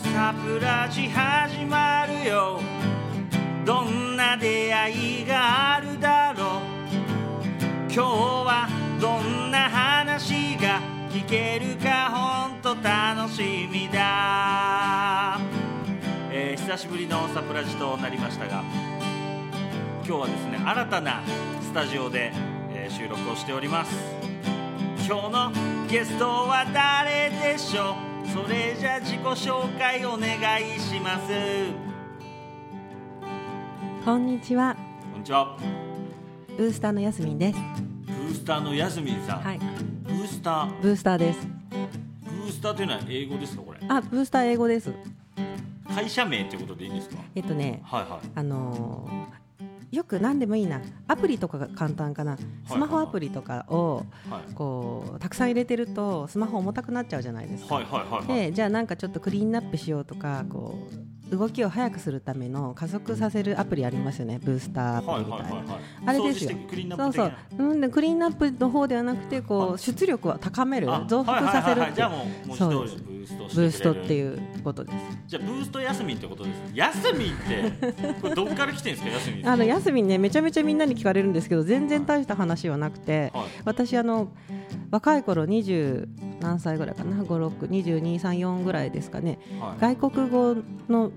[0.00, 2.60] サプラジ始まるよ。
[3.64, 6.48] どんな出会いがあるだろう。
[7.92, 8.68] 今日は
[9.00, 15.38] どんな話が聞けるかほんと楽しみだ、
[16.30, 18.62] えー久しぶりのサプラジとなりましたが
[20.04, 21.22] 今日はですね新たな
[21.62, 22.30] スタジオで、
[22.72, 23.92] えー収録をしております。
[25.08, 25.52] 今日の
[25.88, 28.07] ゲストは誰でしょう？
[28.40, 31.32] それじゃ自己紹介お願いします。
[34.04, 34.76] こんにちは、
[35.12, 35.58] こんにちは。
[36.56, 37.58] ブースターのやすみんです。
[38.06, 39.58] ブースターのやすみんさん、はい、
[40.04, 40.80] ブースター。
[40.80, 41.48] ブースターです。
[42.22, 43.80] ブースターというのは英語ですかこれ？
[43.88, 44.92] あ、ブースター英語です。
[45.92, 47.16] 会社名ということでいいんですか？
[47.34, 48.28] えっとね、はいはい。
[48.36, 49.37] あのー
[49.90, 52.36] よく何でもいいな、アプリとかが簡単かな。
[52.66, 54.54] スマホアプリとかをはい。
[54.54, 57.80] こうたくさん入れてるとスマホ重たくなっちゃうじゃないですか。
[58.26, 64.40] で、じゃあなんかちょっとクリーンアップしようとかこう動きを速くするための加速させるアプリありますよね。
[64.42, 65.78] ブースターアプはいリみたいな。
[66.06, 66.50] あれですよ。
[66.96, 74.96] そうそう、うん、でクリーンアップの方ではなくてこはう出力を高めるあ増幅させるじゃあもうブーストっていうことです。
[75.26, 79.32] じゃあブースト休みってことです休みって これどっから来てるんですか？
[79.32, 83.44] 休みあのやすみんねめちゃめちゃみんなに聞かれるんですけど全然大した話はなくてはい。
[83.64, 84.28] 私あの
[84.90, 86.06] 若い頃20
[86.40, 89.38] 何歳ぐらいかな？562234ぐらいですかね。
[89.60, 89.96] はい。
[89.96, 90.56] 外国語
[90.88, 91.12] の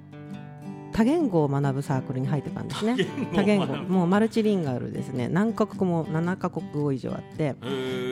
[0.94, 2.98] 多言語を学ぶサークルに入ってたんですね。
[3.34, 5.30] 多言語もうマルチリンガルですね。
[5.30, 7.56] 何カ国も7カ国語以上あって。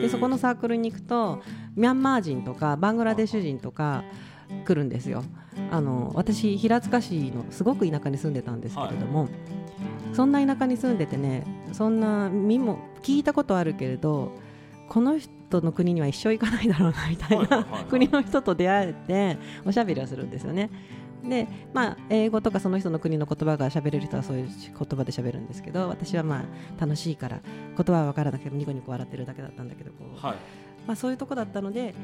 [0.00, 1.42] でそこのサークルに行くと
[1.76, 4.04] ミャンマー人とかバングラデシュ人とか
[4.64, 5.22] 来るんですよ。
[5.70, 9.28] あの私平塚市のすごく田舎に住んでたんですけれども、
[10.12, 14.32] そんな田舎に住んでてねそんな身も聞いたことあるけれど
[14.90, 20.68] この人の国には一生行かないだろうなみたいな国の人と出会えておしゃべりをするんですよね。
[21.22, 26.46] でまあ、英語とかその人の国の言葉が喋れる人はそういう言葉で喋るんですけど私はま
[26.78, 27.40] あ楽しいから
[27.76, 30.36] 言葉は分からなくてもニコニコ笑ってるだけだったんだけどこう、はい。
[30.86, 31.94] まあ、そういうとこだったので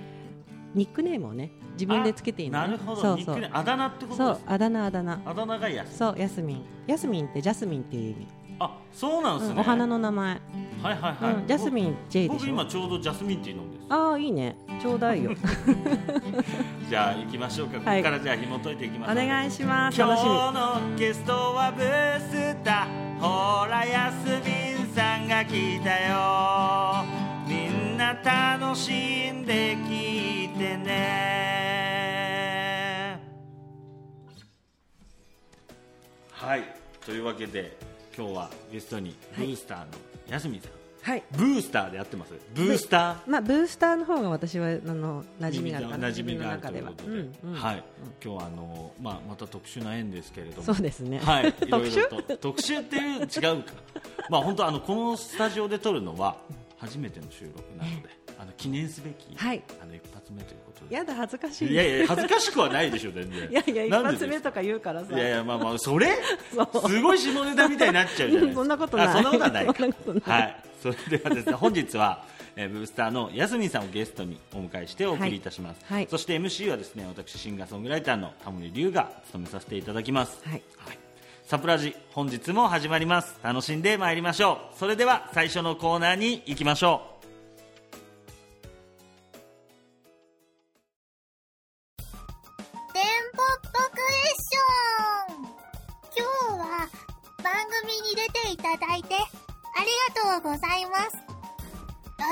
[0.75, 2.67] ニックネームをね自分でつけていいのね。
[2.69, 3.01] なるほど。
[3.01, 3.51] そうそう。
[3.53, 5.21] あだ名ってことですそうあだ名あだ名。
[5.25, 9.55] あだ名がやすそうヤスミンヤスミンってジャスミンっていう意味、あそうなんですね。
[9.55, 10.41] うんお花の名前、
[10.83, 11.35] はいはいはい。
[11.35, 12.49] うん、ジャスミン J で僕しょ。
[12.49, 14.57] 今ちょうどジャスミンティー飲んでああいいね。
[14.81, 15.33] ちょうだいよ。
[16.89, 17.77] じゃあ行きましょうか。
[17.79, 20.01] ここはいからじゃあ紐解いていきまおしょう願いします。
[20.01, 20.15] 今日
[20.55, 27.05] のゲストはブースターほらやすみんさんが来たよ。
[27.47, 31.77] みんな楽しんで聞いてね。
[36.33, 36.63] はい。
[37.05, 37.77] というわけで
[38.17, 39.87] 今日はゲストにブースターの
[40.27, 40.71] やすみんさん、
[41.03, 41.23] はい。
[41.33, 42.33] ブースターでやってます。
[42.55, 43.31] ブースター。
[43.31, 46.09] まあブースターの方が私はあの馴染みが馴染みがある。
[46.09, 46.93] 自分の中では。
[46.93, 47.61] ということで、うんうん。
[47.61, 47.85] はい、
[48.25, 50.63] 今日はあの、まあ、また特殊な縁ですけれども。
[50.63, 51.19] そうですね。
[51.19, 52.37] はい、 特と。
[52.39, 53.75] 特殊っていう違うか、
[54.31, 56.39] まあ本当あのこのスタジオで撮るのは
[56.79, 59.63] 初めての収録なので、あの記念すべき、はい。
[59.81, 60.76] あの一発目ということで。
[60.91, 61.71] やだ恥ずかしい。
[61.71, 63.51] いやいや恥ずかしくはないでしょ全然。
[63.51, 65.17] いやいや一発目とか言うからさ。
[65.17, 66.17] いやいやまあまあそれ
[66.87, 68.55] すごい下ネタみたいになっちゃうじゃないですか。
[68.55, 69.07] そんなことない。
[69.07, 69.67] あそんなことはない。
[69.67, 70.57] はい。
[70.83, 72.25] それではですね本日は。
[72.59, 75.99] えーブースターのやすみんさんをゲストにお迎えしてお送りいたします、はい。
[75.99, 76.09] はい。
[76.11, 80.63] そして MC はですね私シンガーソングライターのタモリ龍が務めさせていただきます、はい。
[81.45, 83.39] サプラジ本日も始まります。
[83.43, 84.79] 楽しんでまいりましょう。
[84.79, 87.16] それでは最初のコーナーに行きましょテ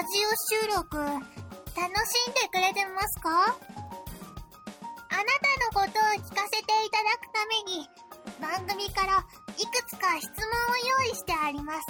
[0.05, 0.29] ジオ
[0.61, 1.25] 収録楽し
[2.31, 3.31] んでくれてますか？
[3.31, 3.63] あなた
[5.65, 5.85] のことを
[6.23, 7.89] 聞かせていただくために
[8.41, 9.25] 番組から
[9.57, 10.47] いくつか質問を
[11.05, 11.87] 用意してあります。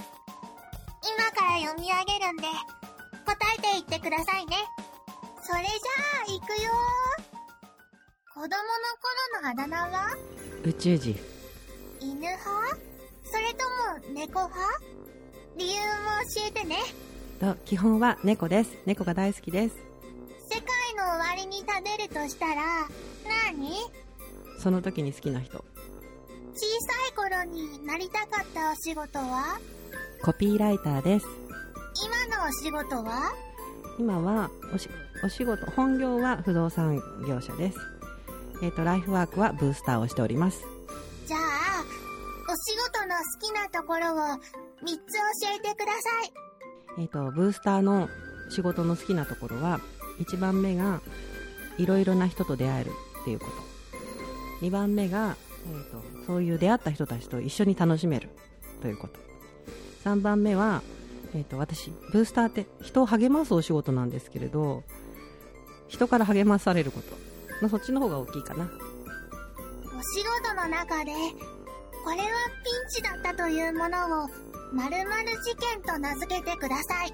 [1.03, 2.45] 今から読み上げるんで
[3.27, 4.57] 答えていってくださいね。
[5.43, 5.73] それじゃ
[6.23, 6.71] あ行くよ
[8.33, 8.57] 子供の頃
[9.43, 10.17] のあだ名は？
[10.65, 11.19] 宇宙人
[12.01, 12.77] 犬派？
[13.25, 14.81] それとも猫派？
[15.57, 15.85] 理由も
[16.35, 16.79] 教えてね。
[17.35, 18.77] と基本は猫です。
[18.87, 19.77] 猫が大好きです。
[20.49, 22.63] 世界の終わりに食べるとしたら
[23.53, 23.71] 何？
[24.59, 25.59] その時に好きな人。
[25.59, 29.59] 小さい頃になりたかったお仕事は？
[30.23, 31.27] コピーライターです。
[32.29, 33.33] 今のお仕事は？
[33.99, 34.51] 今は
[35.25, 37.79] お仕事本業は不動産業者です。
[38.63, 40.65] えっ、とライフワークはブースターをしております。
[41.27, 44.99] じゃあ、お仕事の好きなところを3つ教
[45.55, 46.33] えてください。
[46.99, 48.09] えっ、とブースターの
[48.51, 49.81] 仕事の好きなところは
[50.21, 51.01] 1番目が
[51.79, 52.91] いろいろな人と出会える
[53.23, 53.53] っていうこと。
[54.65, 55.37] 2番目が、
[55.67, 58.31] えーと、そういう出会った人たちと一緒に楽しめる
[58.81, 59.21] ということ。
[60.05, 60.83] 3番目は、
[61.35, 64.83] えーと、私ブースターって人を励ますお仕事なんですけれど
[65.89, 67.17] 人から励まされること、
[67.63, 68.65] まあ、そっちの方が大きいかな。
[68.65, 68.69] お
[70.03, 71.13] 仕事の中で
[72.05, 72.25] これは
[72.63, 74.29] ピンチだったというものを
[74.75, 74.91] 〇〇
[75.43, 77.13] 事件と名付けてください。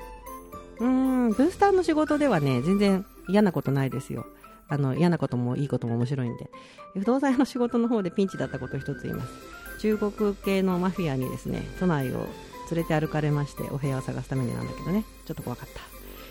[0.78, 4.26] うーんブースターの仕事ではね全然嫌なことないですよ。
[4.68, 6.50] あの嫌なこともいいことも面白いんで。
[6.94, 9.32] 不動産屋の仕事の方でピンチだったことを一つ言います。
[9.80, 12.26] 中国系のマフィアにですね都内を
[12.70, 15.04] 連れて歩かれましてお部屋を探すためになんだけどね。
[15.26, 15.80] ちょっと怖かった。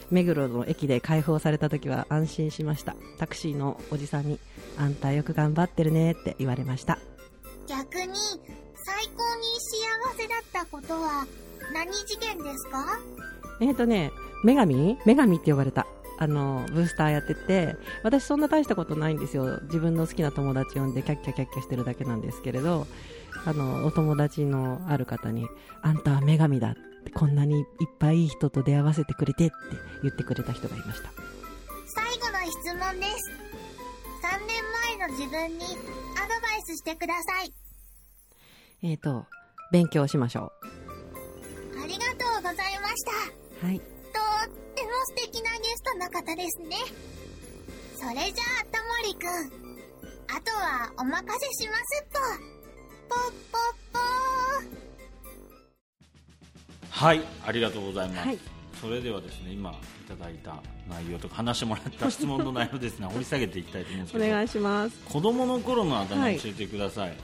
[0.10, 2.96] 目黒の駅で解放された時は安心しました。
[3.20, 4.40] タクシーのおじさんに
[4.78, 6.98] あんたよく頑張ってるねって言われました。
[7.68, 8.16] 逆に
[8.90, 11.28] 最高に幸せだったことは
[11.72, 13.00] 何事件ですか？
[13.62, 14.12] えっ、ー、とね
[14.44, 14.98] 女神？
[15.06, 15.86] 女神って呼ばれた。
[16.22, 19.60] あのブースターやってて私そんな大したことないんですよ。
[19.64, 22.88] 自分の好きな友達呼んでキャッキャキャッキャしてるだけなんですけれど
[23.46, 25.48] あのお友達のある方に
[25.82, 26.74] あんたは女神だっ
[27.06, 27.66] てこんなにいっ
[28.00, 29.56] ぱいいい人と出会わせてくれてって
[30.02, 31.10] 言ってくれた人がいました。
[31.86, 33.32] 最後の質問です。
[34.24, 37.54] 3年前の自分にアドバイスしてください
[38.84, 39.26] えっ、ー、と
[39.72, 43.04] 勉強しましょうありがとうございまし
[43.62, 43.82] たはい
[44.50, 46.78] っても素敵なゲストの方ですね。
[47.96, 49.28] それじゃあ、ともりくん。
[50.32, 52.20] あとはお任せしますと。
[53.10, 53.20] ぽっ
[53.52, 53.62] ぽっ
[53.94, 54.00] ぽ
[56.90, 58.28] はい、ありがとうございます。
[58.28, 58.40] はい、
[58.80, 59.74] それではですね、今い
[60.08, 64.26] ただいた内容とか話してもらった質問の内容ですね、掘り下げていきたいと思うんですけど。
[64.26, 64.98] お願いします。
[65.06, 67.10] 子供の頃のあだ名教えてください。
[67.10, 67.18] はい、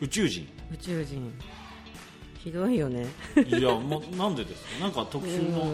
[0.00, 0.48] 宇宙人。
[0.72, 1.32] 宇宙人。
[2.42, 3.06] ひどいよね。
[3.36, 4.84] いやもうなんでですか？
[4.84, 5.70] なんか特殊の。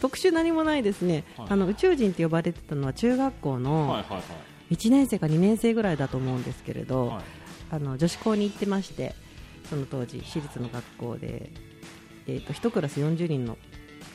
[0.00, 4.02] 特殊何もないですね、はい、あの宇宙人って呼ばれてたのは中学校の
[4.70, 7.22] 1年生か2年生ぐらいだと思うんですけれど、はい、
[7.70, 9.14] あの女子校に行ってまして
[9.68, 11.50] その当時私立の学校で、
[12.26, 13.58] えーと、1クラス40人の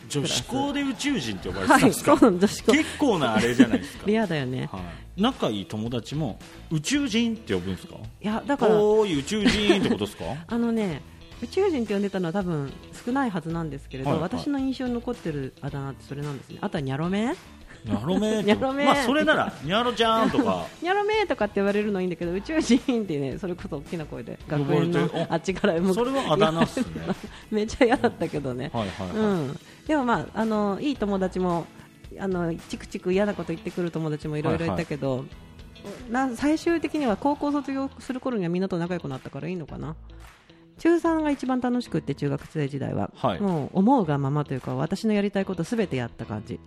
[0.10, 4.04] 女子校で宇宙人って呼ばれてたんですか、はい、結構なあれじゃないですか。
[4.06, 4.80] レアだよね、は
[5.16, 6.40] い、仲いい友達も
[6.72, 7.96] 宇宙人って呼ぶんですか？
[7.96, 10.24] いやだからおい宇宙人ってことですか？
[10.48, 11.02] あのね
[11.42, 12.72] 宇宙人って呼んでたのは多分
[13.06, 16.58] 少ないはずなんですけれど、はいはい、私の印象に残ってるあだ名ってそれなんですね。
[16.62, 17.36] あとはニャロメ？
[17.86, 20.66] ニャロメニャロメまあそれならニャロちゃんとか。
[20.82, 26.86] ニャロメとかって言われるのいいんだけど宇宙人ってねそれこそ大きな声で学園のあっちからそれはあだ名っすね。
[27.52, 31.66] めっちゃ嫌だったけどね、はいはいはい、うん、でもまああのいい友達も
[32.20, 35.26] あのチクチク嫌なこと言ってくる友達もいろいろいたけど、はいは
[36.28, 39.96] い、な最終的には高校卒業する頃にはみんなと仲良くなったからいいのかな？
[40.80, 46.60] 中3が一番楽しくって中学生時代は、はい、もう思うがままというか私のやりたいことすべてやった感じ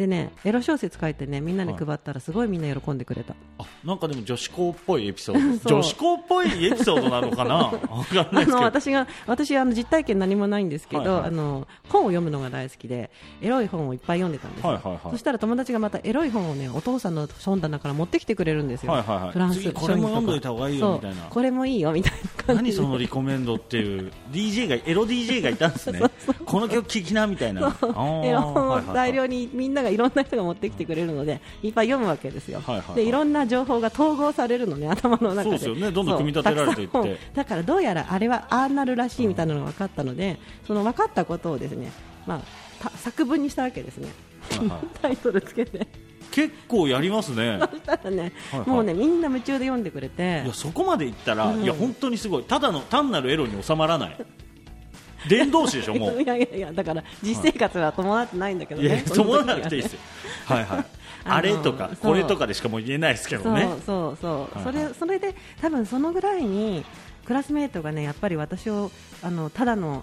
[0.00, 5.68] でねエロ小説書いてねみんなに配ったらすごいみんな喜んでくれた、はい、あなんかでも女子校っぽいエピソード。
[5.76, 7.66] 女子校っぽいエピソードなのかな？
[8.32, 13.10] あの私が私あの実体験何もないんですけど、はいはい、あの本を読むのが大好きで
[13.42, 21.22] エロい本をいっぱい読んでたんです、はいはいはい、そしたら友達がまたエロい本をねお父さんの本棚から持ってきてくれるんですよ、はいはいはい、フランスこれも読んどいた方がいいよみたいな。
[21.24, 22.12] これもいいよみたい
[22.46, 26.00] な何そのリコメンドっていう DJ がエロ DJ がいたんですね。
[26.46, 27.76] この曲聴きなみたいな。
[28.24, 35.58] エロ本を大量にみんながいろんな人が持ってきてくれるのでいっぱい読むわけですよ、はいはいはい、でいろんな情報が統合されるのね 頭の中で。
[35.58, 35.92] そうですよね。
[35.92, 37.18] どんどん組み立てられていって。
[37.34, 41.92] だからどうやらあれはああなるらしいみたいなのが分かったので、その分かったことをですね、
[42.26, 42.42] ま
[42.82, 44.08] あ、作文にしたわけですね、
[44.58, 45.86] はいはい、 タイトルつけて。
[46.30, 47.58] 結構やりますね。
[47.70, 50.42] そしたらね、はいはい、もうねみんな夢中で読んでくれて。
[50.44, 52.44] いやそこまでいったら、うん、いや本当にすごい。
[52.44, 54.16] ただの単なるエロに収まらない。
[55.28, 56.22] 伝道師でしょ もう。
[56.22, 58.88] いやいやいやだから実生活は伴ってないんだけどね。
[58.88, 60.00] いや伴わなくていいですよ。
[60.46, 60.84] はいはい。
[61.24, 66.82] あれとかこれとかでしかも言えないですけどねそうそうそう、それそれで多分そのぐらいに
[67.26, 68.90] クラスメートがねやっぱり私を
[69.22, 70.02] あのただの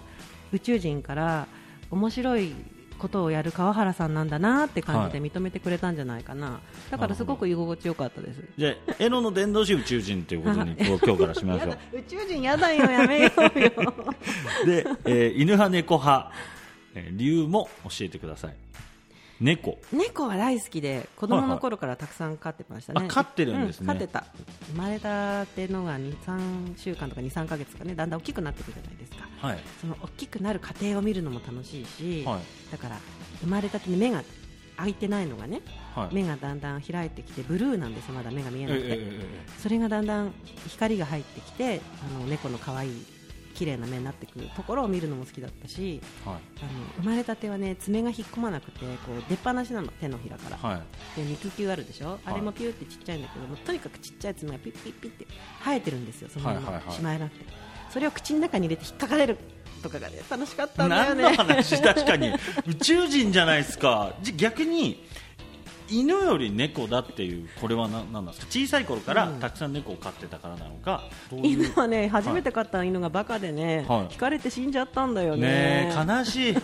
[0.52, 1.48] 宇宙人から
[1.90, 2.54] 面白い
[2.98, 8.42] ことをやる川原さんなんだなって感じで認めてくれたんじゃないかな、はい、だからすごく居心地よかったです。
[8.56, 11.78] じゃあエロの伝道師宇宙人ということに今日からしましょう。
[11.98, 13.94] 宇宙人やだよやめようよ。
[14.66, 16.32] で、えー、犬派猫派、
[16.94, 18.54] えー、理由も教えてください。
[19.40, 19.78] 猫。
[19.92, 24.24] 猫は大好きで子供の頃からたくさん飼ってましたね、はいはい、飼ってるんですね、うん、飼ってた。
[24.72, 27.94] 生まれたてのが23週間とか23か月かね。
[27.94, 32.98] だんだん大きくなってくるじゃないですか、はい、その大きくなる過程を見るのも楽しいし、はい、だから
[33.40, 34.22] 生まれたてに目が
[34.76, 35.60] 開いてないのがね、
[35.94, 40.32] はい、目がだんだん開いてきてブルーなんですまだ目が見えなくて、えー、それがだんだん
[40.68, 41.80] 光が入ってきて
[42.16, 43.06] あの猫の可愛い
[43.58, 46.34] 綺麗な目になってくるところを見るのも好きだったし、はい。
[46.60, 46.70] あの
[47.02, 50.76] 生まれたてはね爪が引っ込まなくてこう出っ放しなの手のひらから、は
[51.16, 51.20] い。
[51.20, 55.26] で肉球あるでしょ、あれもピューってちっちゃいんだけどもとにかくちっちゃい爪がピッピッピッって
[55.64, 56.94] 生えてるんですよそのまま、はいはいはい。
[56.94, 57.44] しまえなくて
[57.90, 59.36] それを口の中に入れて引っかかれる
[59.82, 62.32] とかがね楽しかったんだよ何のね話確かに。
[62.66, 64.12] 宇宙人じゃないですか。
[64.36, 65.06] 逆に
[65.90, 68.46] 犬より猫だっていうこれは何なんですか？
[68.50, 71.64] 小さい頃からたくさん猫を飼ってたからなのか、どういう？
[71.66, 74.12] 犬はね初めて飼った犬がバカでね、はい。
[74.12, 75.90] 引かれて死んじゃったんだよね。
[75.96, 76.54] 悲しい。
[76.54, 76.60] バ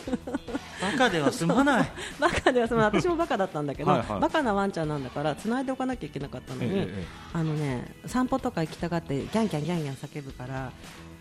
[0.99, 1.89] カでは済まない。
[2.21, 4.21] バカではその私もバカだったんだけどはいはい。
[4.21, 7.05] バカなワンちゃんなんだから繋いでおかなきゃいけなかったのに、えええ。
[7.33, 10.71] あのね散歩とか行きたがってギャンギャンギャンギャン叫ぶから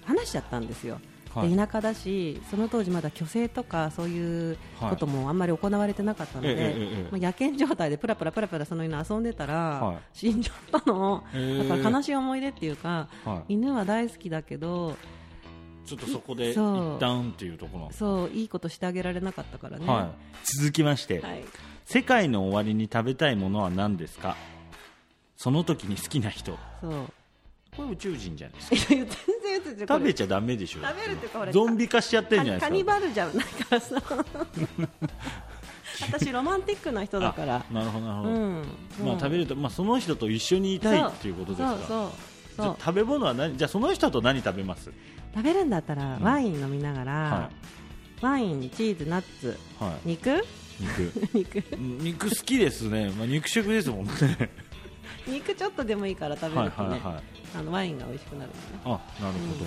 [0.05, 0.99] 話しちゃったんですよ、
[1.33, 1.49] はい。
[1.49, 7.07] で田舎だしその当時まだ虚勢とかそういうこともあんまり行われてなかったので、ええええええ。
[7.11, 9.97] まあ、野犬状態でプラプラプラプラその犬遊んでたら、はい。
[10.13, 11.23] 死んじゃったの、
[11.67, 13.53] だから悲しい思い出っていうか、はい。
[13.53, 14.95] 犬は大好きだけど
[15.85, 16.55] ちょっとそこで一
[16.99, 17.89] 旦っていうところ。
[17.91, 21.43] そういいことしてあげられなかったからね、はい、続きまして、はい。
[21.85, 24.37] 世界の終わりに食べたいものは何ですか？
[25.35, 26.57] その時に好きな人。
[26.79, 26.91] そう
[27.75, 28.93] これ宇宙人じゃないですか。
[28.93, 30.79] いや全然食べちゃダメでしょ。
[30.81, 32.69] 食べるっていうかゾンビ化しちゃってるんじゃないですか。
[32.69, 34.01] カニバルじゃないからさ。
[36.01, 37.65] 私ロマンティックな人だから。
[37.69, 38.63] あなるほどなるほど、うん
[39.05, 41.77] まあ、食べると、まあ、その人と一緒にいたいっていうことですか。
[41.87, 42.11] そう
[42.55, 44.91] そう食べ物は何じゃあその人と何食べます？
[45.35, 47.49] 食べるんだったらワイン飲みながら、は
[48.21, 49.57] ワインチーズナッツ。
[49.79, 50.09] はい。
[50.09, 50.43] 肉？
[50.79, 51.11] 肉。
[51.33, 51.63] 肉。
[51.77, 54.11] 肉好きですね、まあ、肉食ですもんね
[55.27, 57.23] 肉ちょっとでもいいから食べはいるとね、はいはい
[57.55, 58.63] あのワインが美味しくなるんだね。
[58.83, 58.89] あ
[59.21, 59.59] なるほうん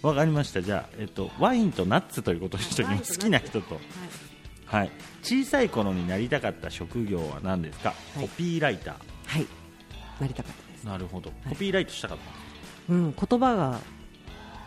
[0.00, 0.62] どわ、かりました。
[0.62, 3.18] じゃあ、えっと、ワインとナッツということにしておきます。
[3.18, 3.74] 好きな人と。
[3.74, 3.84] はい。
[4.66, 4.90] はい。
[5.22, 8.28] 小さい頃になりたかった職業は何ですか、はい。
[8.28, 8.94] コピーライター。
[9.26, 9.46] はい。
[10.20, 11.32] なりたかったです、なるほど、い。
[11.50, 13.80] コピーライトしたかったうん、言葉が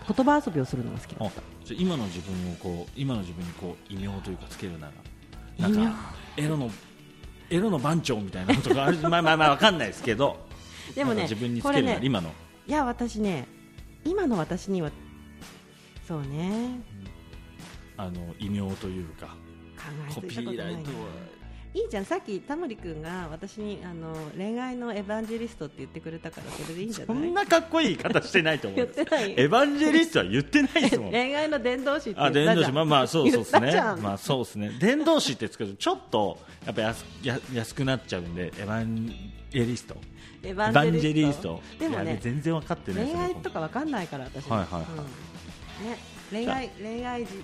[0.08, 1.42] 言葉遊びをするのが好きだあった。
[1.66, 4.94] じゃあ今の自分をこう今の自分にこう異名というかつけるなら
[5.58, 6.72] 異名なんかエロの
[7.50, 8.98] エロの番長みたいなのとかある。
[9.10, 10.46] まあまあまあわかんないですけど。
[10.96, 12.32] でもね自分につけるなら、ね今の。
[12.68, 13.48] いや私ね
[14.04, 14.92] 今の私には
[16.08, 16.80] そうね。
[17.98, 19.36] あの異名というか
[20.14, 20.94] コ考えピーライトつ
[21.78, 22.06] いいじゃん。
[22.06, 27.30] さっきタモリ君が私にあの恋愛のエヴァンジェリストって言ってくれたからそれでいいんじゃそない？
[27.30, 32.72] んなかっこいい言い方してないと思う言ってないエヴァンジェリストは言ってないですもん恋愛の伝道師って言あ伝道師。
[32.72, 33.76] まあまあそうそうですね。
[34.02, 34.72] まあそうですね。
[34.80, 39.08] 伝道師ってつけるとちょっとやっぱ安や安くなっちゃうんでエヴァン
[39.52, 39.96] ジェリスト。
[40.44, 41.62] エヴァンジェリスト。
[41.80, 44.84] でもね全然分かってない恋よ愛とかわかんないから私はいはいはい。
[44.90, 44.98] うん。
[45.92, 45.98] ね
[46.32, 47.44] 恋愛恋愛時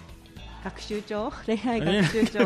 [0.66, 1.32] 学習帳？
[1.46, 2.40] 恋愛学習帳。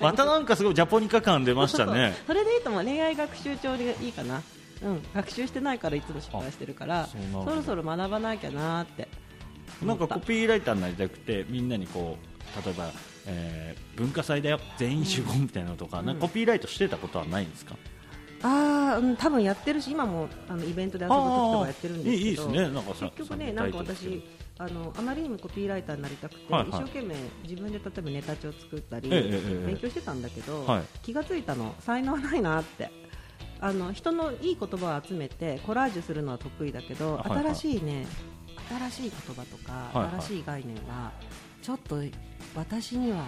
[0.00, 2.14] またなんかすごいジャポニカ感出ましたね。
[2.26, 2.84] それでいいと思う。
[2.84, 4.42] 恋愛学習帳でいいかな。
[4.82, 5.02] うん。
[5.14, 9.08] 学習してないからいつも失敗してるからそろそろ学ばなきゃなーって。
[9.82, 12.18] なんかコピーライターになりたくてみんなにこ
[12.60, 12.90] う例えば、
[13.26, 17.76] えー文化祭だよ全員集合みたいなのとか,、なんかコピーライトしてたことはないんですか？
[18.42, 22.16] ああ、うん、多分やってるし今もあのイベントで遊ぶ時とかやってるんですけど。
[22.16, 22.58] いいですね。
[22.70, 24.22] なんかさ結局ねさなんか私
[24.60, 26.70] あのあまりにもコピーライターになりたくて、はいはい。
[26.70, 27.14] 一生懸命
[27.48, 30.82] 自分で例えばネタ帳作ったり、勉強してたんだけど、はい。
[31.02, 32.90] 気がついたの才能ないなって。
[33.62, 37.54] あの人のいい言葉を集めてコラージュするのは得意だけど、はいはい。
[37.54, 38.06] 新しいね
[38.90, 40.20] 新しい言葉とか、はいはい。
[40.22, 41.12] 新しい概念は
[41.60, 41.96] ちょっと
[42.54, 43.24] 私には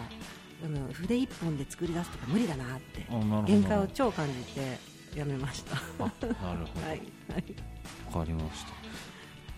[0.65, 3.07] あの筆一本で作り出すとか無理だなって
[3.47, 4.79] 限界を超感じて
[5.15, 5.77] やめました。
[5.77, 7.45] あなるほど、 はいはい。
[8.15, 8.82] わかりました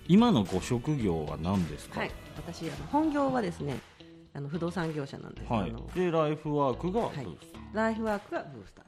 [0.07, 2.01] 今のご職業は何ですか？
[2.01, 3.79] はい、私あの本業はですね
[4.35, 5.75] あの不動産業者なんです、はい。
[5.95, 7.27] でライフワークが、はい。
[7.73, 8.85] ライフワークはブースター。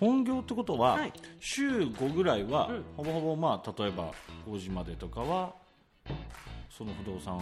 [0.00, 1.12] 本業ってことは、はい。
[1.40, 2.84] 週5ぐらいは、うん。
[2.96, 4.12] ほぼほぼまあ例えば
[4.48, 5.54] 5時までとかは
[6.76, 7.40] その不動産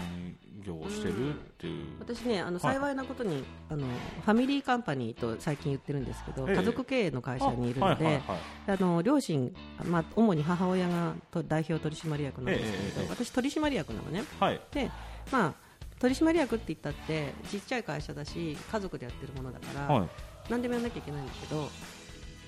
[0.63, 2.75] 業をしてるっていう、私ねあのはい。
[2.75, 6.57] 幸いなことに、あのファミリーカンパニーと最近言ってるんですけど、ええ。
[6.57, 14.25] 家族経営の会社にいるあので、両親、まあ、主に母親がと代表取締役なんですけれど、え私取締役なのね。
[14.39, 14.61] はい。
[14.71, 14.91] で、
[15.31, 15.55] まあ、
[15.99, 20.09] 取締役って言ったってちっちゃい会社だし家族でやってるものだから、はい。
[20.51, 21.71] 何でもやらなきゃいけないんだけど、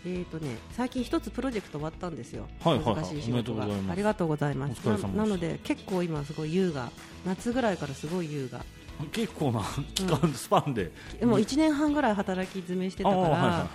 [0.07, 2.95] えーとね、最近一つプロジェクト終わったんですよ、はいはいはい。
[2.97, 3.67] 難しい仕事が。
[3.91, 4.79] ありがとうございます。
[4.85, 6.91] ななので結構今すごい優雅。
[7.25, 8.65] 夏ぐらいからすごい優雅。
[9.13, 9.63] 結構な
[9.95, 10.93] 期間、スパンで。
[11.23, 13.69] もう1年半ぐらい働き詰めしてたから、ああはいはい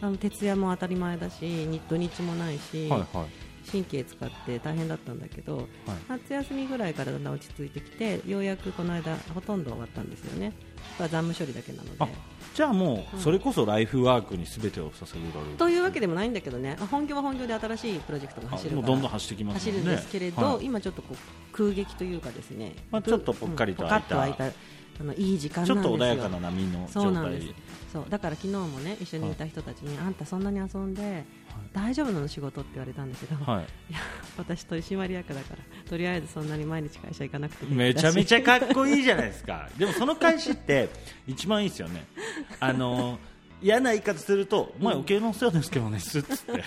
[0.00, 3.26] あの徹夜も当たり前だし日土日もないし、はいはいはい
[3.70, 5.66] 神経使って大変だったんだけど、はい、
[6.08, 10.52] 夏休みぐらいからだんだん落ち着いてきてようやくこの間ほとんど終わったんですよね。
[10.98, 12.34] 残務処理だけなので。
[12.54, 16.76] じゃあもうそれこそライフワークにすべてを捧げられる、というわけでもないんだけどね。
[16.90, 21.16] 本業は本業で新しいプロジェクトが走るどんどん走ってきます、ね、走るんですけれど、はい、今ちょっとこう
[21.52, 24.02] 空撃というかですね、まあ、ちょっとぽっかりと開い
[24.34, 27.54] た,、あのいい時間ちょっと穏やかな波の状態。
[27.92, 28.04] そう。
[28.08, 31.24] だから昨日もね一緒にいた人たちに、はい、あんたそんなに遊んで、
[31.72, 34.00] 大丈夫なの仕事って言われたんだけど、はい、いや
[34.38, 39.68] 私取締役だからとりあえずそんなに毎日会社行かなくてめちゃめちゃかっこいいじゃないですか。
[39.76, 40.88] でもその会社って
[41.26, 42.04] 一番いいですよね。
[42.60, 43.18] あの
[43.64, 46.62] 嫌な言い方すると、お前、余計なお世話ですけどね、すっつって、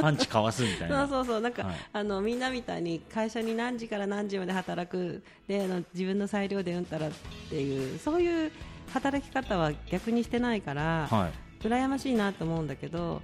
[0.00, 1.08] パンチかわすみたいな。
[1.08, 7.10] そうそうそう、なんか、はい、あの、みんなみたいに会社に何時から何時まで働く、で、あの自分の裁量でうんたらっ
[7.50, 8.52] ていう、そういう
[8.92, 11.30] 働き方は逆にしてないから、は
[11.64, 13.22] い、羨ましいなと思うんだけど、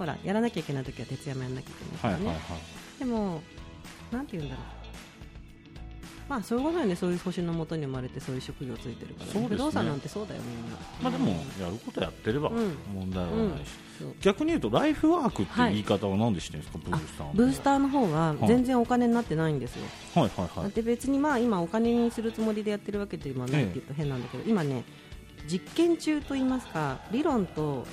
[0.00, 2.26] ほら、やらなきゃいけない時は徹夜もやらなきゃいけないからね。
[2.26, 3.42] はいはいはい、でも、
[4.10, 4.64] なんて言うんだろう。
[6.26, 6.96] まあそういうことよね。
[6.96, 10.78] そういう星のもとに生まれてそういう職業ついてるから、ね、不動産なんてそうだよみんな。
[11.02, 12.50] まあでもやることやってれば
[12.94, 14.06] 問題はないし、うん。
[14.06, 14.10] う。
[14.12, 19.82] ん、逆に言うとライフワークっていう言い方は何でしてるんですか、ブースターブースターの方は全然お金になってないんですよ、
[20.14, 20.70] はいはいはい。
[20.70, 24.84] で別にまあ今お金にするつもりでやってるわけではないって言うと変なんだけど、今ね
[25.50, 27.84] 実験中と言いますか理論と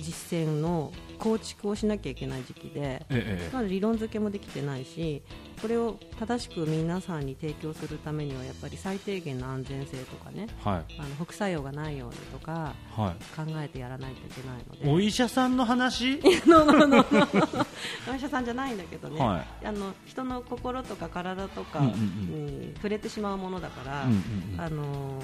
[0.00, 5.22] 実践の構築をしなきゃいけない時期で、ええ、まだ理論付けもできてないし
[5.60, 14.90] これを正しく皆さんに提供するためにはやっぱり最低限の安全性とかね、はい、あの副作用がないようにとか、はい、考えてやらないといけないので。
[14.90, 16.20] お医者さんの話？
[16.24, 24.16] お医者さんじゃないんだけどね、はい、あの人の心とか体とかに触れてしまうものだから、うんうん
[24.54, 25.20] うん、あの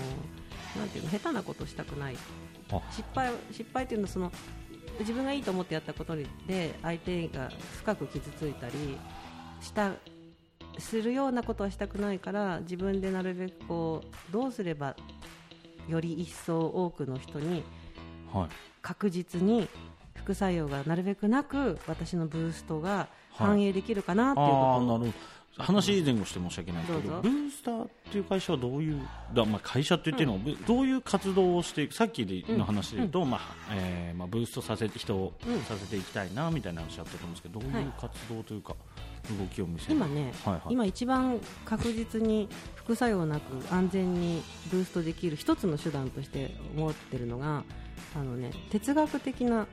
[0.77, 2.17] なんていうの下手なことしたくない。
[2.91, 4.33] 失敗失敗っていうのはその
[5.01, 6.27] 自分がいいと思ってやったことで
[6.83, 8.99] 相手が深く傷ついたり
[9.61, 9.93] した
[10.79, 14.97] するようなことはしたくないから自分でなるべくこうどうすれば
[15.89, 17.63] より一層多くの人に
[18.83, 19.69] 確実に
[20.17, 24.81] 副作用がなるべくなく私のブーストが反映できるかなっていうこと
[25.57, 29.01] 話前後して申し訳ないですけどブースターっていう会社はどういう
[29.33, 33.41] だ、まあ、会社って言ってるのは、うん、どういう活動をしてさっきの話で言うと、うん、まあ
[33.73, 35.33] えーまあ、ブーストさせて人を
[35.69, 38.75] させていきたいなみたいな話あったと思うんですけどどういう活動というか、
[39.39, 47.65] 動きを見せ今ね、はいはい、今一番確実に副作用なく安全にブーストできる一つの手段として思っているのが
[48.17, 49.67] あの、ね、哲学的な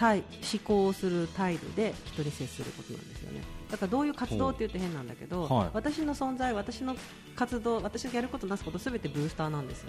[0.00, 0.22] 思
[0.64, 3.61] 考をする態度で人に接することなんですよね。
[3.72, 6.94] だからどういう活動って言って変なんだけど、はい、私の存在、私の
[7.34, 9.88] 活動、私がやることなすことすべてブースターなんですよ。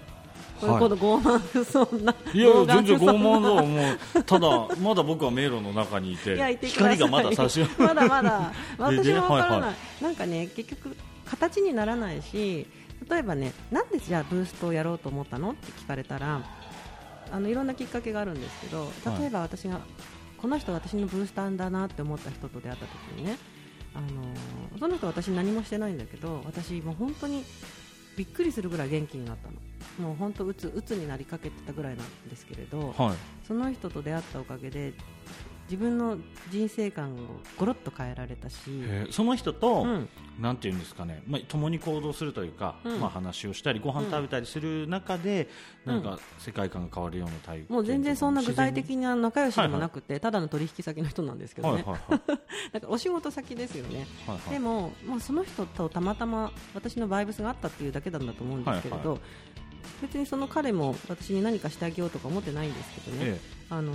[0.61, 2.15] こういうこと傲慢そんな。
[2.33, 4.23] いや全然傲慢だもう。
[4.23, 12.67] ただ まだ僕は迷路の中にいて光がまだ差し まだまだ 私もわからない、はいはい、なんかね結局形にならないし
[13.09, 16.41] 例えばねなんでじゃあブーストをやろうと思ったのって聞かれたら
[17.31, 19.79] あのいろんなきっかけがあるんですけど例えば私が、
[20.37, 23.37] この人私のブースターだなって思った人と出会った時にね
[23.95, 27.43] あのその人私何もしてないんだけど私もう本当に
[28.17, 29.55] びっくりするぐらい元気になったの。
[29.99, 34.93] もう本当うつうつになりかけてたぐらいなんですけれど、はい、その人と出会ったおかげで
[35.65, 36.17] 自分の
[36.51, 37.17] 人生観を
[37.57, 38.57] ごろっと変えられたし
[39.11, 45.47] その人と、うん、なんていうんですかね、まあ、共に行動するというか、うん、まあ、話をしたりご飯食べたりする中で、
[45.85, 52.39] うん、なんか世界観が変わるようなタイプもう全然そんな具体的な仲良しでもなくて、はいはい、ただの取引先の人なんですけどね、はいはいはい、
[52.73, 59.19] なんかお仕事先ですよね、はいはい、でも、まあ、その人とたまたま私のバイブスがあったっていうだけなんだと思うんですけれど、はいはい。
[60.01, 63.93] 別にその彼も私に何かしてあげようとか思ってないんですけどね、ええ、あの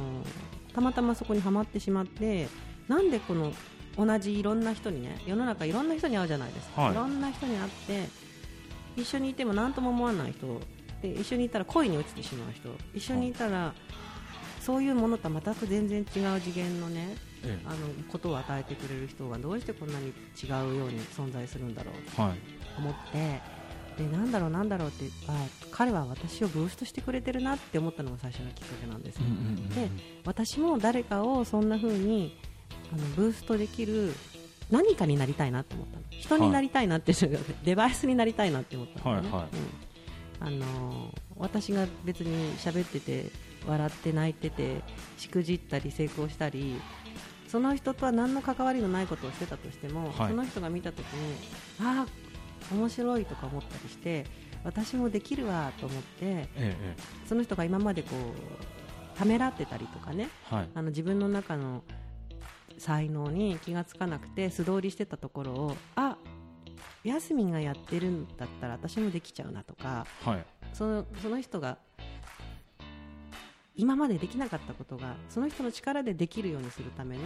[0.79, 2.47] たまたまそこにはまってしまって
[2.87, 3.53] なんでこの
[3.97, 8.09] 同じいろんな人にね世の中いろんな人に会うじゃないですか、はい、いろんな人に会って
[8.97, 10.61] 一緒にいても何とも思わない人
[11.03, 13.73] で一緒にいたら恋に落ちてしまう人一緒にいたら、
[14.61, 16.03] そういうものとは全く全然違
[16.37, 17.77] う次元のね、ええ、あの
[18.11, 22.23] ことを与えてくれる人がどうしてこんなに違うように存在するんだろうと
[22.79, 23.58] 思って、はい
[23.99, 29.23] でなんだろうなんだろうってあ彼は私をブーストしてくれてるなって思ったのが最初のきっかけなんですよ、
[29.75, 29.91] で
[30.25, 32.39] 私も誰かをそんな風に
[32.93, 34.15] あのブーストできる
[34.71, 36.03] 何かになりたいなって思ったの。
[36.11, 39.49] 人になりたいなって、はい、デバイスになりたいなって思ったのね、はいはい。
[40.43, 43.31] うん、あの私が別に喋ってて
[43.67, 44.83] 笑って泣いてて
[45.17, 46.81] しくじったり成功したり
[47.49, 51.37] その人とは何の関わりのないことをしてたとしても、はい、その人が見たときに
[51.81, 52.28] ああ
[52.73, 54.25] 面白いとか思ったりして
[54.65, 61.83] 私もできるわと思って、ええ、その人が今までこうためらってたりとかね、はい、あの自分の中の
[62.79, 66.17] 才能に気がつかなくて素通りしてたところをあ
[67.05, 71.79] ヤスミンがやってるんだったら私もできちゃうなとか、はい、そのその人が
[73.75, 77.23] 今までできなかったことがその人の力でできるようにするための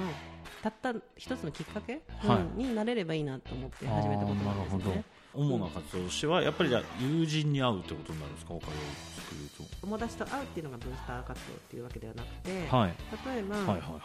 [0.62, 5.04] たった一つのきっかけ、はい、になれればいいなと思って始めたことなんですね。
[5.34, 8.72] 主な活動としてはやっぱりじゃ友人に会うってことになるんですか、他に
[9.16, 9.76] 作ると。
[9.80, 12.94] 友達と会うっていうのがブースター活動っていうわけではなくて、はい、
[13.32, 14.00] 例えば、はいはいはい、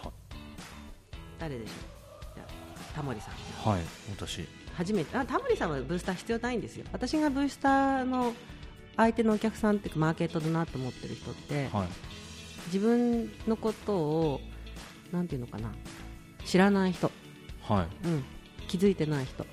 [1.40, 2.36] 誰でしょう？
[2.36, 2.46] じゃ
[2.96, 3.70] タモリさん。
[3.70, 4.46] はい私。
[4.76, 6.86] 初めてあタモリさんはブースター必要ないんですよ。
[6.92, 8.34] 私がブースターの
[8.96, 11.88] 相手のお客さんっていうかマーケットだなと思ってる人って、はい、
[12.68, 14.42] 自分のことを
[15.12, 15.72] なんていうのかな。
[16.46, 17.12] 知らない人、
[17.64, 18.08] はい。
[18.08, 18.24] うん、
[18.68, 19.46] 気づいてない人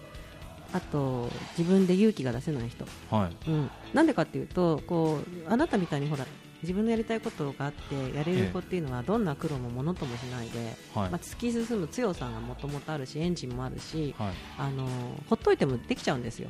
[0.75, 3.51] あと自分で勇気が出せない人、はい。
[3.51, 6.27] うん、なんでかっていうとこうあなたみたいにほら
[6.63, 10.59] 自分のやりたいことがあってやれる子っていうのはどんな苦労もものともしないで、
[10.95, 14.89] はい、まあ、突き進む強さがもともとあるしエンジンもあるし、はい、あの
[15.29, 16.49] ほっといてもできちゃうんですよ。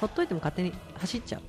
[0.00, 1.42] ほっといても勝手に走っちゃう。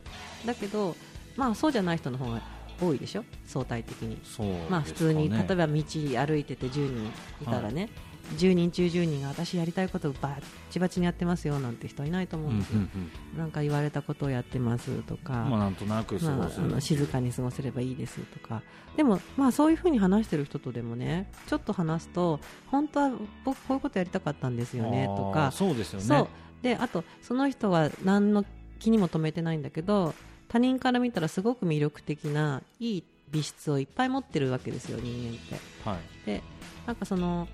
[0.46, 0.96] だけど、
[1.38, 2.42] まあ、そうじゃない人の方が
[2.82, 3.24] 多いでしょ？
[3.46, 7.06] 相対的に、ね、まあ、普通に例えば道歩いてて10人
[7.42, 7.90] いたらね、はい
[8.38, 18.62] 10人中10人が私やりたいことをバッチバチにやってますよなんて人いないと思うんですよ、うんうんうん、なんか言われたことをやってますとか、まあ、なんとなくまあ、静かに過ごせればいいですとか。
[18.96, 23.12] でも、まあ、そういうふうに話してる人とでもねちょっと話すと本当は
[23.46, 25.52] 僕こういうことやりたかったんですよねとか。
[25.52, 26.28] そうですよね。
[26.62, 28.46] であとその人は何の
[28.80, 30.14] 気にも留めてないんだけど
[30.48, 35.90] 他人から見たらすごく魅力的ないい美質をいっぱい持ってるわけですよ人間って。
[35.90, 36.44] はい、で
[36.86, 37.48] なんかその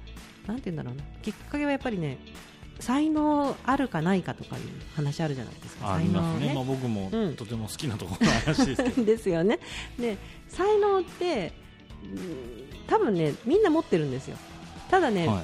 [0.48, 2.18] なんて言うんだろうなきっかけはやっぱりね
[2.80, 4.64] 才能あるかないかとかいう
[4.96, 5.96] 話あるじゃないですか。
[5.96, 6.50] ありますね。
[6.50, 9.02] ねまあ僕もとても好きなところの話ですけど。
[9.06, 9.60] ですよね。
[10.00, 11.54] で才能って、
[12.88, 14.38] 多分ねみんな持ってるんですよ。
[14.90, 15.44] ただね、はい、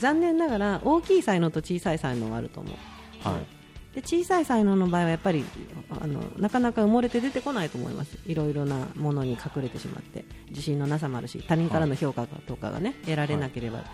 [0.00, 3.28] 残念ながら大きい才能と小さい才能があると思う。
[3.28, 3.57] はい。
[3.98, 5.44] で小さい才能の場合はやっぱり
[5.90, 8.16] あのなかなか埋もれて出てこないと思います。
[8.26, 10.24] いろいろなものに隠れてしまって。
[10.50, 13.86] 自信のなさもあるし他人からの評価とかがね、得られなければ、はい、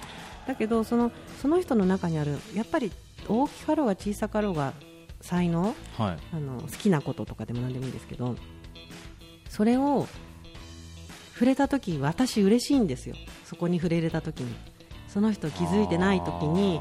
[0.49, 2.93] だけどそのその人の中にあるやっぱり
[3.27, 4.75] 大きかろうが小さかろうが
[5.23, 8.37] 才能、はい、あの好きなこととかでも何でもいいですけど
[9.49, 10.07] それを
[11.33, 13.17] 触れた時私嬉しいんですよ。
[13.45, 14.55] そこに触れれた時に。
[15.15, 16.81] その人気づいてない時に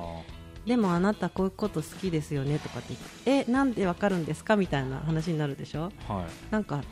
[0.65, 2.93] でもあなたこういうこと好きですよねとかって
[3.25, 6.83] えなんでわかるんですかみたいな話になるでしょ、はい、なんか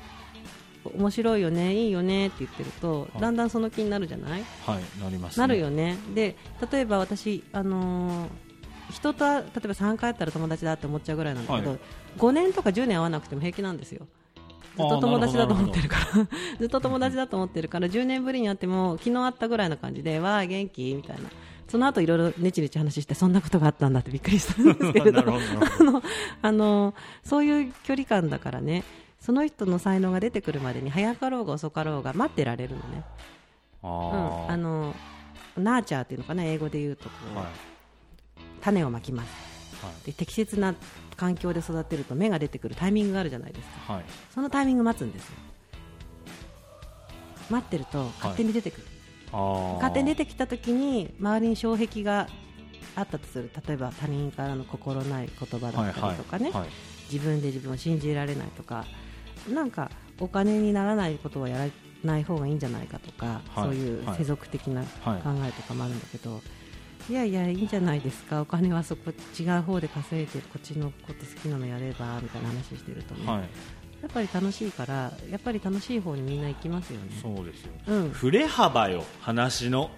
[0.96, 4.44] 面白いよねいいよねって言ってると、はい、だんだんその気になるじゃない？
[4.66, 5.98] はいなります、ね、なるよね。
[6.14, 6.36] で
[6.72, 8.30] 例えば私あのー、
[8.92, 11.80] 人と例えば3回会ったら友達だって思っちゃうぐらいなんだけど、はい、
[12.18, 14.08] 5年とか10年会わなくても平気なんですよ。
[14.78, 16.06] ずっと友達だと思ってるから。
[16.60, 20.94] ずっと友達だと思ってるから10年ぶりに会っても昨日会ったぐらいな感じでわあ元気？
[20.96, 21.24] みたいな
[21.72, 25.20] その後いろいろねちねち話してそんなことがあったんだってびっくりしたんですけれど。
[25.24, 26.04] あの
[26.42, 28.84] あのそういう距離感だからね
[29.22, 33.04] その人の才能が出てくるまでに早かろうが遅かろうが待ってられるのね。
[33.84, 34.94] あ,、うん、あの
[35.56, 37.08] ナーチャーっていうのかな英語で言うと。
[37.08, 37.46] こう、はい、
[38.60, 40.76] 種をまきます、はい、で適切な
[41.16, 44.04] 環境で育てると芽が出てくるタイミングがあるじゃないですか、はい、
[44.34, 45.36] そのタイミング待つんですよ。
[47.50, 48.88] 待ってると勝手に出てくる、
[49.32, 52.28] 勝手に出てきた時に周りに障壁が
[52.96, 56.62] あったとする例えば他人からの心ない言葉だったりとかね、はいはい。
[56.62, 56.70] はい、
[57.12, 58.86] 自分で自分を信じられないとか
[59.52, 59.90] なんか
[60.20, 61.72] お金にならないことはやら
[62.04, 66.42] ない方がいいんじゃないかとか、はい、そういう世俗的な考えとかもあるんだけど、
[67.10, 68.42] いやいやいいんじゃないですか。
[68.42, 73.50] お金はそこ違う方で稼いでこっちのこと好きなのやればみたいな話してるとね、
[74.02, 77.06] やっぱり楽しいからやっぱり楽しい方にみんな行きますよね。
[77.22, 79.92] そうですよ、うん、振れ幅よ話の。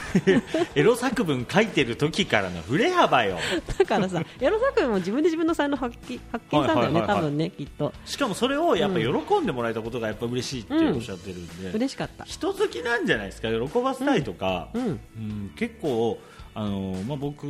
[0.74, 3.38] エロ作文書いてる時からの振れ幅よ。
[3.78, 7.92] だからさエロ作文も自分で自分の才能発揮発見したんだよね、多分ねきっと。
[8.04, 9.08] しかもそれをやっぱ喜
[9.40, 12.24] んでもらえたことがやっぱ嬉しいっておっしゃってるんで、うん、嬉しかった。
[12.24, 16.18] 人好きなんじゃないですか喜ばせたいとか、うん、うん、結構
[16.52, 17.46] あのまあ、僕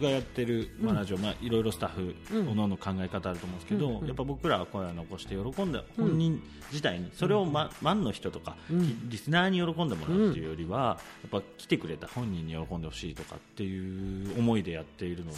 [0.00, 2.14] がやってる、まあ、ラジオ、まあ、いろいろスタッフ、
[2.50, 6.40] おのおの考え方あると思うんですけど、やっぱ僕らは声を残して喜んで本人
[6.70, 8.56] 自体にそれを、ま、万の人とか、
[9.08, 15.36] リスナーに喜んでもらうっていうよりは、やっぱ来てくれた本人に喜んでほしいとかっていう思いでやっているので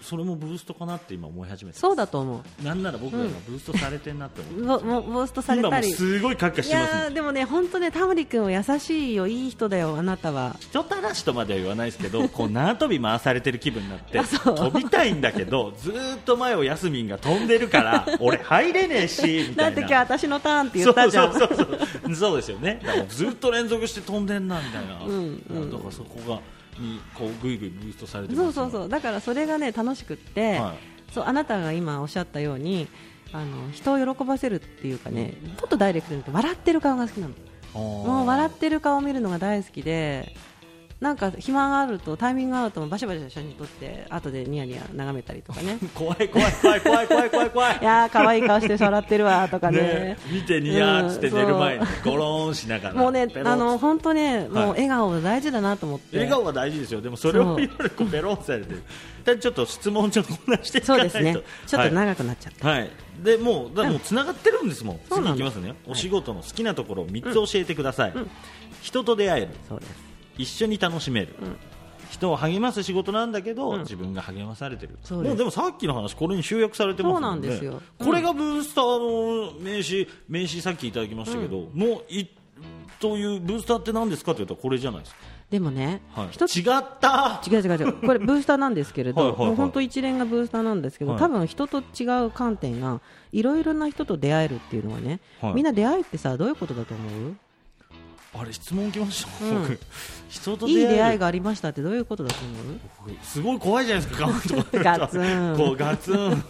[0.00, 2.64] そ,、れもブーストかなって今思い始めてそうだと思う。
[2.64, 5.92] なんなら僕らがブーストされてんなって思って、もうブーストされたり。
[5.92, 10.56] すごい感化してます、ね、でもね本当ねタモリ君は優しいよいい人だよあなたは。
[10.60, 19.70] 人たらしとまでは言わないですけどこう縄跳び回されてる気分になって飛びたいんだけどずっと前をヤスミンが飛んでるから 俺入れねえしみたいな。
[19.70, 21.32] だって今日私のターンって言ったじゃん。
[21.32, 22.14] そうそうそうそう。
[22.14, 22.80] そうですよね。
[22.84, 25.70] だからずっと連続して飛んでんなみたいな、うんうん。
[25.70, 26.40] だからそこが
[26.78, 28.88] にこうぐいぐいブーストされてそうそうそう。
[28.88, 30.74] だからそれがね楽しくって、は
[31.12, 32.88] そうあなたが今おっしゃったように
[33.32, 37.34] あの人を喜ばせるっていうかねもっとダイレクトに笑ってる顔が好きなの。
[37.72, 40.34] もう笑ってる顔を見るのが大好きで
[41.00, 45.78] なんか暇があるとタイミングが合うとバシャバシャ写真撮って後でニヤニヤ眺めたりとかね。
[45.94, 47.78] 怖い怖い怖い怖い怖い怖い怖い。
[47.80, 49.78] いやー可愛い顔して笑ってるわとかね。
[49.78, 52.94] ね見てニヤーって寝る前にゴローンしながら。
[52.94, 57.00] もうねあの本当ねもう笑顔大事だなと思って、笑顔が大事ですよ。
[57.00, 58.82] でもそれを言われてこうベロンされてる。
[59.24, 61.12] だちょっと質問ちょっとこなしていかないと。
[61.12, 61.92] そうですねちょっとはい。
[61.94, 62.90] 長くなっちゃった、はい、
[63.22, 65.36] でもうだもうつながってるんですもん、そうなの。
[65.36, 68.14] 次いきますね、お仕事の好きなところを3つ教えてください、
[68.82, 69.48] 人と出会える。
[69.66, 70.09] そうです
[70.40, 71.34] 一緒に楽しめる、
[72.10, 73.80] 人を励ます仕事なんだけど、うん。
[73.80, 74.98] 自分が励まされてる。
[75.02, 75.28] そうです。
[75.28, 77.26] もうでもさっきの話これに集約されてますもんね。
[77.26, 77.82] そうなんですよ。
[78.00, 78.06] うん。
[78.06, 82.26] これがブースターの名刺名刺さっきいただきましたけど、のい
[82.98, 86.64] というブースターって何ですかと言ったらこれじゃないですか、でもね、はい、一つ違っ
[87.00, 87.40] た。
[87.46, 87.92] 違う違う違う。
[87.94, 91.20] これブースターなんですけれど はいもう本当一連がブースターなんですけど、はい。
[91.20, 93.00] 多分人と違う観点が
[93.32, 95.54] いろいろな人と出会えるっていうのはね、はい。
[95.54, 97.36] みんな出会いってさどういうことだと思う？
[98.32, 99.62] あれ質問きました、うん。
[99.62, 99.78] 僕。
[100.28, 102.74] 人といい出会いがありましたってどういうことだと思
[103.14, 103.16] う？
[103.24, 104.78] すごい怖いじゃないですか、ガンと。
[104.78, 105.56] ガツン。
[105.56, 106.44] こうガツン、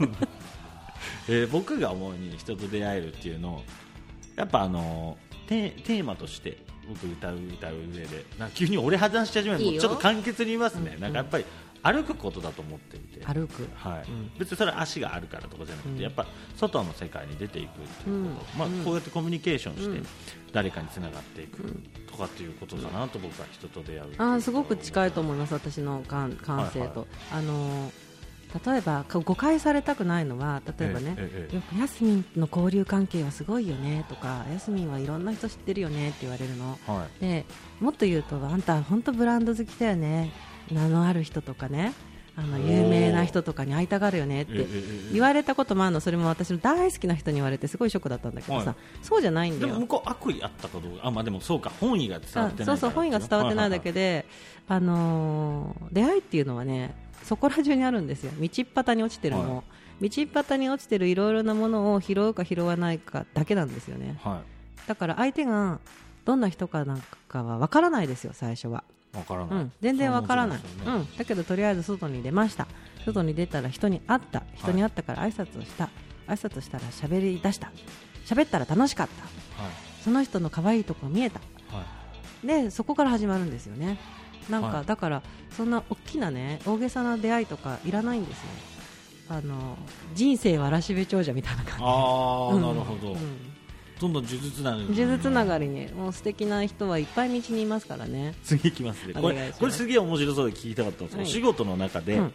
[1.29, 3.63] えー僕が思うに人と出会えるっていうのを
[4.37, 5.17] やっぱあの
[5.49, 9.81] テテーマとして僕歌う歌う上で急に俺話し始めるいいよ。
[9.81, 11.01] ちょっと簡潔に言いますね、うん。
[11.01, 11.45] なんかやっぱり
[11.83, 13.25] 歩くことだと思っていて。
[13.25, 13.69] 歩く。
[13.75, 14.11] はい。
[14.11, 14.31] うん。
[14.39, 16.01] 別にそれは足があるからとかじゃなくて、うん。
[16.01, 17.73] やっぱ外の世界に出ていくっ
[18.05, 18.79] ていうこと、まあ、うん。
[18.79, 20.07] うんこうやってコミュニケーションしてうん。
[20.53, 21.63] 誰かにつながっていく
[22.11, 27.07] とかっていうことだなと僕は人と出会うあーすごく近いと思います私の感感性と、はいはい。
[27.33, 28.11] あのー
[28.67, 31.55] 例えばか誤解されたくないのは例えばね、ええええ。
[31.55, 36.79] よくヤスミンの交流関係はすごいよねとかヤスミンはいろんな人知ってるよねって言われるの。
[36.87, 37.21] はい。
[37.21, 37.45] で
[37.81, 40.33] もっと言うとあんた本当ブランド好きだよね
[40.73, 41.93] 名のある人とかね
[42.37, 44.67] あの有名な人とかに会いたがるよねって
[45.13, 46.01] 言われたこともあるの。
[46.01, 48.77] それも私の大好きな人に言われてすごいショックだったんだけどさ、はい。
[49.03, 49.75] そうじゃないんだよ。
[49.75, 54.27] でも向こう悪意あったかどうかあまあでもそうか本意が伝わってないそうそう本意が伝わってないだけで、
[54.69, 58.33] あのー出会いっていうのはねそこら中にあるんですよ。
[58.41, 59.63] 道っ端に落ちてるの、は
[60.01, 64.19] 道っ端に落ちてるいろいろなものを拾うか拾わないかだけなんですよね。
[64.23, 64.43] は
[64.87, 64.89] い。
[64.89, 65.81] だから相手が
[66.25, 70.65] どんな人かなんかは分からないですよ最初は、わからない、うん、全然分からない、ね。
[70.87, 72.67] うん、だけどとりあえず外に出ました。
[73.05, 74.43] 外に出たら人に会った。
[74.57, 75.89] 人に会ったから挨拶をした、
[76.27, 77.73] 挨拶したら喋り出した。
[78.27, 79.63] 喋ったら楽しかった。
[79.63, 79.73] はい。
[80.05, 81.41] その人の可愛いところ見えた。
[81.75, 81.85] は
[82.45, 82.47] い。
[82.47, 83.99] でそこから始まるんですよね。
[84.49, 84.87] なんか、はい。
[84.87, 88.45] だからそんな大きなね大げさな出会いとかいらないんですよ。
[89.31, 89.77] あの
[90.15, 91.85] 人生は嵐部長者みたいな感じ。
[91.85, 92.63] ああ、うん。
[92.63, 93.19] なるほど、うん
[94.01, 98.35] どんどん呪術ながり呪術つながりにもう素敵な人はいっぱい道にいますからね。
[98.43, 99.13] 次いきますね。
[99.13, 101.31] これこれすげえ面白そうで聞きたかったんですけど、はい。
[101.31, 102.33] お仕事の中で、うん。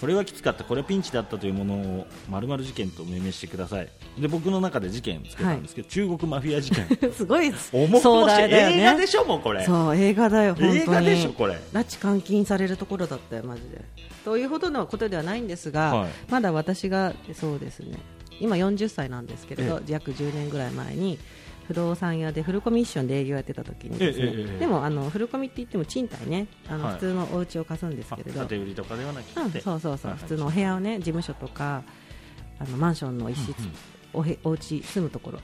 [0.00, 3.88] これはきつかったこれはピンチだったというものを丸々事件と命名してください。
[4.18, 6.86] で僕の中で事件つけたんですけど、中国マフィア事件。
[7.12, 9.64] すごい重壮大だよ映画でねしょもうこれ。
[9.64, 10.78] そう映画だよ本当に。
[10.80, 11.58] 映画でしょこれ。
[11.74, 13.84] 拉致監禁されるところだったよマジで。
[14.24, 16.10] というほどのことではないんですが、はい。
[16.30, 17.98] まだ私がそうですね
[18.40, 21.18] 今40歳なんですけれどえ約10年ぐらい前に
[21.66, 26.94] 不動産屋でフルコミッションで営業やってた時にですね、えええでもあのフルコミって言っても賃貸ねあの、はい。
[26.94, 31.82] 普通のお家を貸すんですあけれど、建て売りとかではなくて、うん、そうそうそう、はいはい普通のお部屋をね事務所とか
[32.60, 33.72] あのマンションの一室、うんうん。
[34.14, 35.40] おへお家住むところ。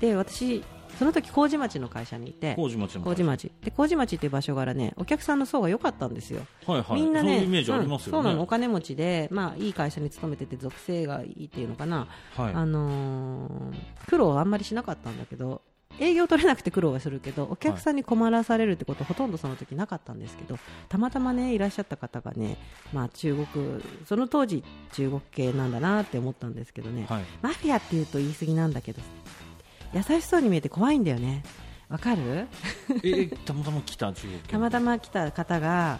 [0.00, 0.62] で私
[0.98, 3.52] その時麹町の会社にいて麹町の麹町。
[3.62, 7.00] で麹町っていう場所からねお客さんの層が良かったんですよ、はいはい。
[7.00, 7.74] みんなねそ
[8.20, 8.42] うなの。
[8.42, 12.54] お金持ちで、まあ、いい会社に勤めてて属性がいいっていうのかな、はい。
[12.54, 13.74] あのー
[14.06, 15.62] 苦労はあんまりしなかったんだけど
[15.98, 22.56] 営業取れなくて苦労はするけどお客さんに困らされるってことほとんどその時なかったんですけどたまたまねいらっしゃった方がね、
[22.92, 27.24] まあ、中国その当時中国系なんだなって思ったんですけどね、はい。
[27.42, 29.00] マフィアっていうと言い過ぎなんだけど
[29.94, 31.42] 優しそうに見えて怖いんだよね。
[31.88, 32.48] わかる？
[33.02, 35.98] えたまたま来た中国たまたま来た方が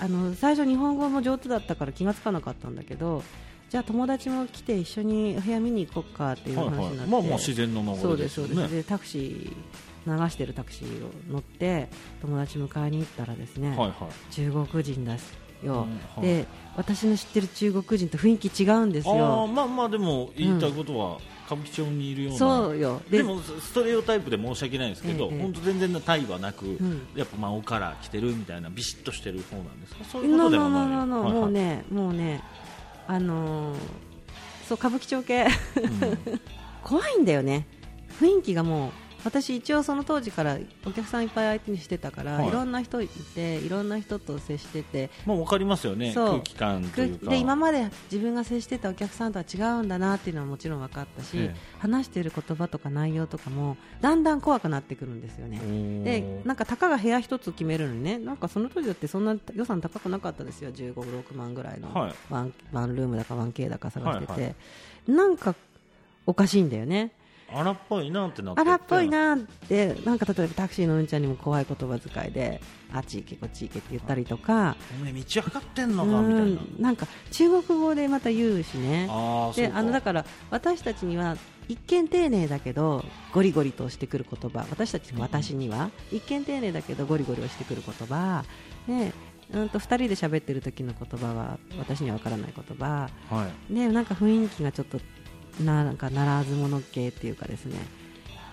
[0.00, 3.22] あの最初日本語も上手だったから気がつかなかったんだけど
[3.68, 8.74] じゃあ友達も来て一緒にお部屋見に行こうかっていうはい話になって、はいまあまあ自然の流そうでれですそうです。
[8.74, 9.52] でタクシー
[10.06, 11.88] 流してるタクシーを乗って
[12.22, 14.32] 友達迎えに行ったらですね、はいはい。
[14.32, 16.20] 中国人ですよ、うんはい。
[16.22, 19.48] で私の知ってる中国人と雰囲気違うんですよ。
[19.48, 22.38] まあまあでも言いたいことは歌舞伎町にいるような。
[22.38, 23.00] そうよ。
[23.10, 27.06] でもストレオタイプで申し訳ないんですけど、ええ本当全然タイはなく、ん。
[27.14, 30.04] やっぱ真央から来てるみたいなビシッとしてる方なんですか？
[30.04, 30.86] そういうことでもない。
[30.88, 32.42] のもうねもうね
[33.06, 33.78] あのー
[34.68, 35.46] そう歌舞伎町系。
[36.82, 37.66] 怖いんだよね。
[38.20, 38.90] 雰囲気がもう
[39.26, 42.48] 私一応その当時からお客さんいっぱい相手にしてたから、はい。
[42.48, 45.10] い、ろんな人いていろんな人と接してて。
[45.26, 47.32] まあ分かりますよね空気感というか。
[47.32, 51.56] で今まで自分が接してたお客さんとは違うんだなっていうのはもちろん分かったし、ええ。
[51.80, 55.58] 話している言葉とか内容とかもだんだん怖くなってくるんですよね。
[56.04, 60.70] でなんかたかが部屋一つ決めるのにねなんかその当時だってそんな予算高くなかったですよ。
[60.70, 62.14] 15、6万ぐらいのはい。
[62.30, 64.54] ワン,、ワンルームだか 1K だか探してて、はいは
[65.08, 65.56] なんか
[66.26, 67.10] おかしいんだよね
[67.52, 72.60] 荒っぽいなってなって荒っぽいなってなんか例えばタクシーのうんちゃんにも怖い言葉遣いで
[72.92, 74.76] あっち行けこっち行けって言ったりとか。
[75.00, 79.06] お前道分かってんのうかみたいな、んなんか中国語でまた言うしね。
[79.54, 81.36] であのだから私たちには
[81.68, 84.66] 一見丁寧だけどゴリゴリとしてくる言葉。
[84.70, 85.90] 私たち私には。
[86.10, 88.44] 一見丁寧だけどゴリゴリをしてくる言葉。
[88.86, 89.12] ね
[89.52, 93.08] うんと2人で喋ってる時の言葉は私には分からない言葉。
[93.30, 93.74] はい。
[93.74, 94.98] でなんか雰囲気がちょっと
[95.64, 97.76] ななんかならず者系っていうかですね。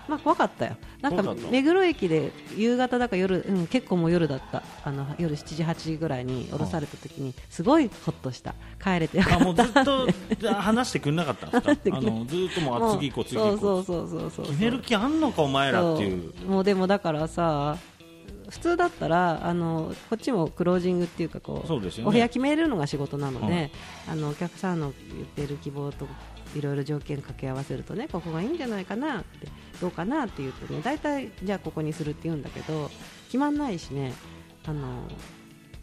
[0.08, 0.76] まあ怖かったよ。
[1.00, 4.62] なんか目黒駅で夕方だか夜、うん、結構もう夜だった。
[4.84, 8.54] あの夜7時8時ぐらいに降ろされた時にすごいホッとした。
[8.82, 9.44] 帰れてよかあった。
[9.44, 14.46] もうずっと 話してくれなかったあのずっともうあ次行こう次そう行こそううそうそうそう。
[14.46, 16.32] 決める気あんのかお前らっていう。
[16.46, 17.78] もうでもだからさ
[18.50, 21.90] 普通だったらあのこっちもクロージングっていうかこうね。
[22.04, 23.70] お部屋決めるのが仕事なので、はい。
[24.12, 26.06] あのお客さんの言ってる希望と
[26.56, 29.48] いろいろ条件掛け合わせるとねここがいいんじゃないかなって
[29.80, 32.90] どうかなって言うとね大体じゃあここにするって言うんだけど
[33.26, 34.12] 決まんないしね
[34.66, 35.08] あの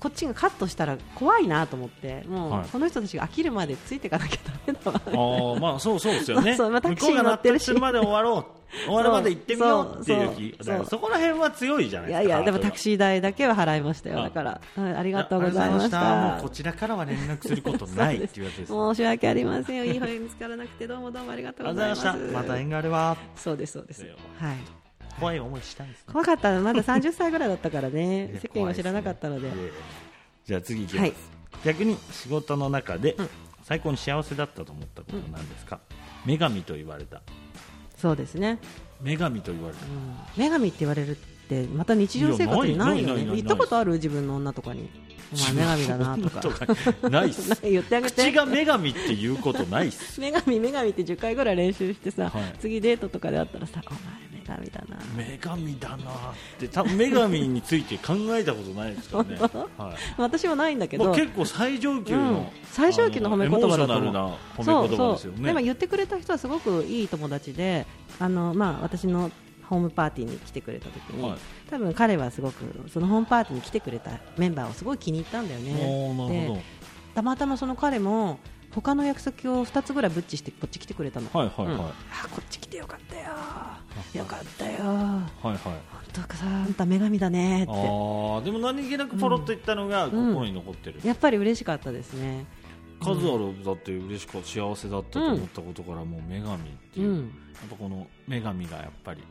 [0.01, 2.69] こっちがカットしたら怖いなと思ってもう、はい。
[2.69, 5.01] この人たちが飽きるまでついていかなきゃダメだわ。
[5.05, 6.57] ああまあそうそうですよね。
[6.71, 12.29] まあタ向クシーこうが納乗ってるしまで終わろう 終わるまで行ってみようっていう気そうそこら辺は強いじゃないいですか。
[12.29, 14.19] やいやでもタクーシー代だけは払いましたよ。
[14.19, 16.39] あだから、うんありあがとうございました。
[16.41, 19.77] こちらからは連絡することないっていうやつです申し訳ありません。
[19.77, 22.13] よいい方見つからなくてどうもどうもありがとうございました。
[22.15, 22.57] また。
[22.57, 24.03] 縁があればそうですそうです。
[24.03, 24.07] は
[24.53, 24.57] い。
[25.19, 26.13] 怖い思いしたんですね。
[26.13, 28.39] 怖かったまだ30歳ぐらいだったからね。
[28.41, 29.49] 世間は知らなかったので。
[29.49, 29.53] ね。
[30.45, 31.13] じゃあ次いきます、はい。
[31.65, 33.29] 逆に仕事の中でうん。
[33.63, 35.79] 最高に幸せだったと思ったことは何ですか、
[36.25, 37.21] 女神と言われた
[38.01, 38.57] そうですね、
[39.03, 39.89] 女神と言われたう
[40.41, 41.15] ん、女神って言われるっ
[41.47, 43.01] てまた日常生活にないよね。
[43.01, 43.93] いやないないないない言ったことある？
[43.93, 44.89] 自分の女とかに
[45.33, 47.61] お前女神だなとかかないっす。
[47.61, 48.21] 言ってあげて。
[48.23, 50.19] 口が女神って言うことないっす。
[50.19, 52.55] 女神女神って10回ぐらい練習してさ、はい。
[52.59, 54.97] 次デートとかで会ったらさお前女神だな。
[55.15, 55.97] 女神だなっ
[56.59, 59.37] て多分女神について考えたことないですからね、
[59.77, 59.95] はい。
[60.17, 61.13] 私はないんだけど。
[61.13, 62.47] 結構最上級の、うん。
[62.65, 64.13] 最上級の褒め言葉だと思う。
[64.13, 65.43] な褒め言葉ですよね。
[65.47, 67.85] でも言ってくれた人はすごくいい友達で
[68.19, 69.31] あの、まあ、私の
[69.71, 71.39] ホームパーティーに来てくれた時に、はい。
[71.69, 76.61] 多分彼はすごくそのホームパーティーに来てくれたメンバーをすごい気に入ったんだよね。
[77.15, 78.37] たまたまその彼も
[78.71, 81.81] 他の約束を2つぐらいブッチしてこっち来てくれたの、はいはいはい、うん。
[81.81, 81.93] あ
[82.29, 83.23] こっち来てよかったよ。
[84.13, 84.83] よかったよ。
[84.83, 85.57] はいはい。
[85.57, 85.81] 本
[86.11, 87.63] 当かさあんた女神だね。
[87.63, 87.71] って。
[87.71, 92.45] あーでも何気なくポロッと言ったのが心に残ってる、やっぱり嬉しかったですね。
[93.01, 97.17] 数あるだって嬉しく幸せだったと思ったことからもう女神っていう、うん。
[97.17, 97.23] や
[97.65, 99.23] っぱこの女神がやっぱり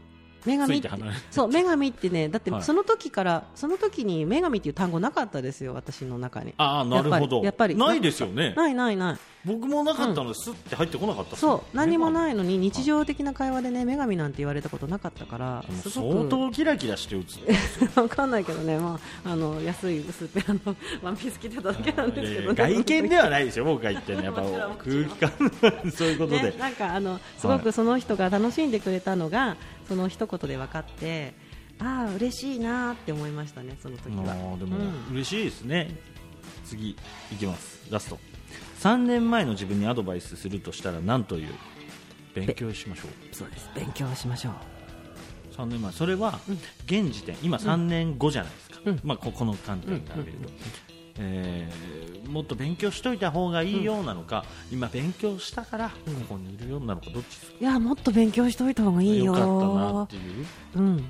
[0.46, 0.82] 女神
[1.30, 2.62] そう女神ってねだってはい。
[2.62, 6.54] その時から、その時に女神っていう単語なかったですよ私の中に。
[6.56, 7.42] ああなるほど。
[7.42, 7.74] やっぱり。
[7.76, 8.54] ないですよね。
[8.56, 9.16] ないないない。
[9.42, 11.40] 僕もなかったので、スッて入ってこなかったっす。
[11.40, 11.76] そう。
[11.76, 16.28] 何もいないのに日常的な会話でね女神なんて言われたことなかったから相く。
[16.28, 17.30] 当キラキラして映って
[18.00, 20.60] わかんないけどね、まあ、あの安い薄っぺらの
[21.02, 24.42] ワンピース着てただけなんですけど、ね、外見ではないですよ僕が言ってるのやっぱ
[24.78, 25.90] 空気感。
[25.90, 29.56] そういうことで、ね、なんかあのすごくその人が楽しんでくれたのが、
[29.90, 31.34] その一言で分かって
[31.80, 34.34] ああ嬉しいなって思いましたねその時は。
[34.56, 35.14] でもうん。
[35.14, 35.96] 嬉しいですね、
[36.64, 36.90] 次
[37.32, 37.80] いきます。
[37.90, 38.20] ラスト。
[38.78, 41.52] 3年前の自分にアドバイスするとしたら何という？
[42.36, 43.34] 勉強しましょう。
[43.34, 43.68] そうです。
[43.74, 44.52] 勉強しましょう。
[45.56, 45.90] 3年前。
[45.90, 46.38] それは
[46.86, 49.00] 現時点今3年後じゃないですか、うん。
[49.02, 50.48] まあ、ここの観点から見ると、
[51.20, 55.94] えーもっと勉強しといた方がいいようなのか、今勉強したからこ
[56.28, 59.24] こにいるようなのかどっちですか、いやもっと勉強しといた方がいいよ。
[59.24, 60.46] よかったなっていう？
[60.76, 61.04] うん、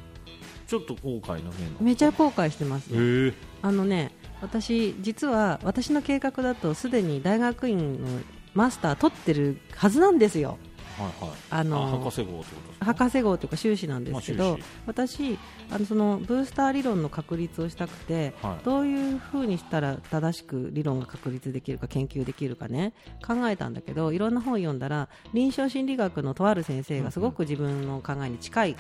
[0.67, 1.51] ちょっと後悔の？
[1.51, 3.35] 面めちゃ後悔してますへねえ。
[3.61, 8.09] あのね私実は私の計画だとすでに大学院の
[8.55, 10.57] マスター取ってるはずなんですよ
[10.99, 15.39] はいはい、あの博士号ってこと博士号というか修士なんですけど、まあ私
[15.71, 18.65] あのそのブースター理論の確立をしたくて、はい。
[18.65, 22.93] どういうふうにしたら正しく理論が確立できるか研究できるかね
[23.27, 28.77] 考えたんだけどいろんな本を読んだら臨床心理学のとある先生がすごく自分の考えに近い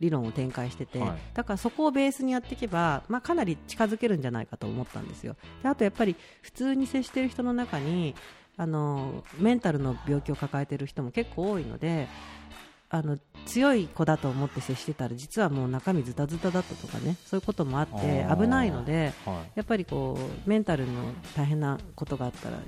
[0.00, 1.18] 理論を展開してて、はい。
[1.34, 5.36] だからそこをベースにやっていけば、まあ、かなり近づけるんじゃないかと思ったんですよ。
[5.62, 8.14] であとやっぱり普通に接している人の中に
[8.56, 12.08] あのメンタルの病気を抱えている人も結構多いので
[12.88, 19.52] あの強い子だと思って接してたら実はもう中身ズタズタだったとかねそういうこともあって危ないのではい。
[19.56, 20.92] やっぱりこうメンタルの
[21.36, 22.58] 大変なことがあったら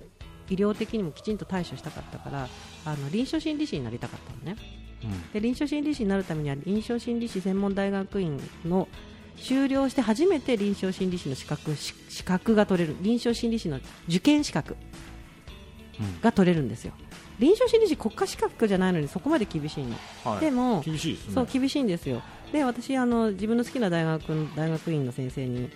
[0.49, 2.49] 医療的にもきちんと対処したかったから
[2.84, 4.61] あの臨床心理士になりたかったのね。
[5.05, 5.30] うん。
[5.32, 8.89] で臨床心理士になるためには臨床心理士専門大学院の
[9.37, 13.78] 修了して初めて臨床心理士の資格し資格が取れる臨床心理士の
[14.09, 14.74] 受験資格。
[14.74, 15.06] うん
[16.23, 16.93] が取れるんですよ。
[17.39, 19.95] 臨床心理士国家資格じゃないのにそこまで厳しいの、
[20.25, 21.35] はい、でも厳しいですね。
[21.35, 22.23] そう厳しいんですよ。
[22.53, 25.71] で私あの自分の好きな大学の大学院の先生に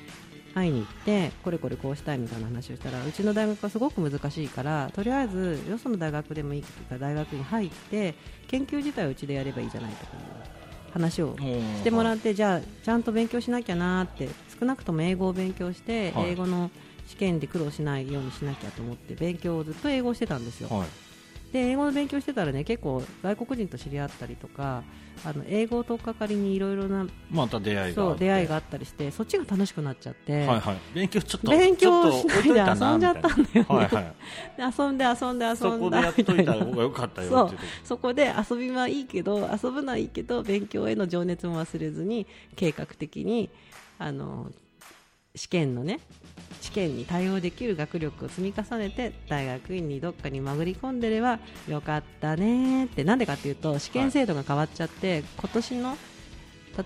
[0.55, 8.14] 会いに行ってこれこれこうしたいみたいな話をしたらうちの大学はすごく難しいからとりあえずよその大学でもいいから大学に入って
[8.49, 10.12] 研究自体をうちでやればいいじゃないとか
[10.93, 16.31] 話をしてもらってじゃあちゃんと勉強しなきゃなって少なくとも英語を勉強して、はい。
[16.31, 16.89] 英語の試
[17.21, 20.89] 験で苦労しないようにしなきゃと思って勉強をずっと英語をしてたんですよ、はい。
[21.53, 24.85] で英語の勉強してたらね結構外国人と知り合ったりとか
[25.25, 30.77] あの英語を取っかかりにいろいろなまた出会いそう出会いがあったりしてそっちが楽しくなっちゃって、はいはい。
[30.95, 33.66] 勉強ちょっと勉強しないでた遊んじゃったんだよね。
[33.68, 34.05] はいはい。
[34.57, 37.53] で遊んで遊んで遊んだそこでやっといた方が良かったよ
[37.85, 43.51] そこで遊びはいいけど遊ぶのはいいけど勉強への情熱も忘れずに計画的に
[43.99, 44.51] あの
[45.35, 46.01] 試験のね
[46.61, 51.38] 試験に対応できる学力を積み重ねて大学院にどっかに潜り込んでれば
[51.68, 55.96] よかったねってなんでかっていうと試験制度が変わっちゃって、今年の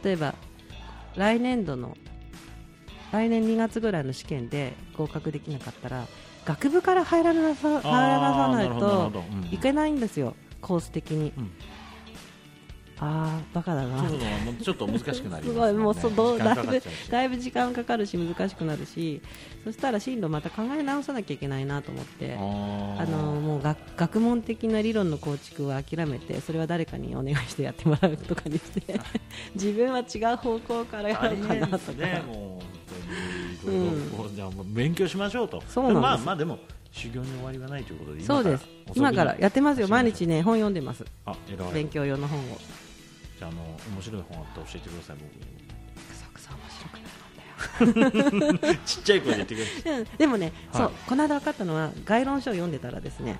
[0.05, 0.35] 例えば
[1.17, 1.97] 来年度の
[3.13, 6.07] 来年2月ぐらいの試験で合格できなかったら
[6.45, 9.13] 学部から入らなさ入らなさないと
[9.53, 11.33] いけないんですよ、コース的に。
[11.37, 11.51] うん
[13.05, 13.99] ああ、バカだな。
[13.99, 19.21] そうそうもうちょっと難しくなります い、もうそうどうだいぶだいぶ時間かかるし難しくなるし
[19.65, 22.39] そしたら進路また考え直さなきゃいけないなと思ってあ
[23.05, 29.01] のもう学学問的な理論の構築は諦めてそれは誰かにお願いしてやってもらうとかにして
[29.55, 31.55] 自分は違う方向からやろうか。
[31.55, 32.65] なとかねもう
[33.65, 33.89] 本当に。
[34.33, 35.63] うじゃあ勉強しましょうと。
[35.69, 36.03] そうなんです。
[36.03, 36.59] まあまあでも
[36.95, 38.67] 修行に終わりはないということでそうです。
[38.95, 39.89] 今からやってますよ。
[39.89, 41.05] 毎日ね本読んでます。
[41.27, 41.35] あ
[41.73, 42.59] 勉強用の本を
[43.45, 43.63] ああの
[43.95, 45.35] 面白い本あったら教えてください僕。
[45.35, 45.45] に
[46.05, 46.95] くそくそ面白く
[48.05, 48.75] ないんだよ。
[48.85, 50.07] ちっちゃい声で言ってくださいうん。
[50.17, 50.83] でもね、はい。
[50.83, 53.39] そうこの間分かったのは概論書を読んでたらですね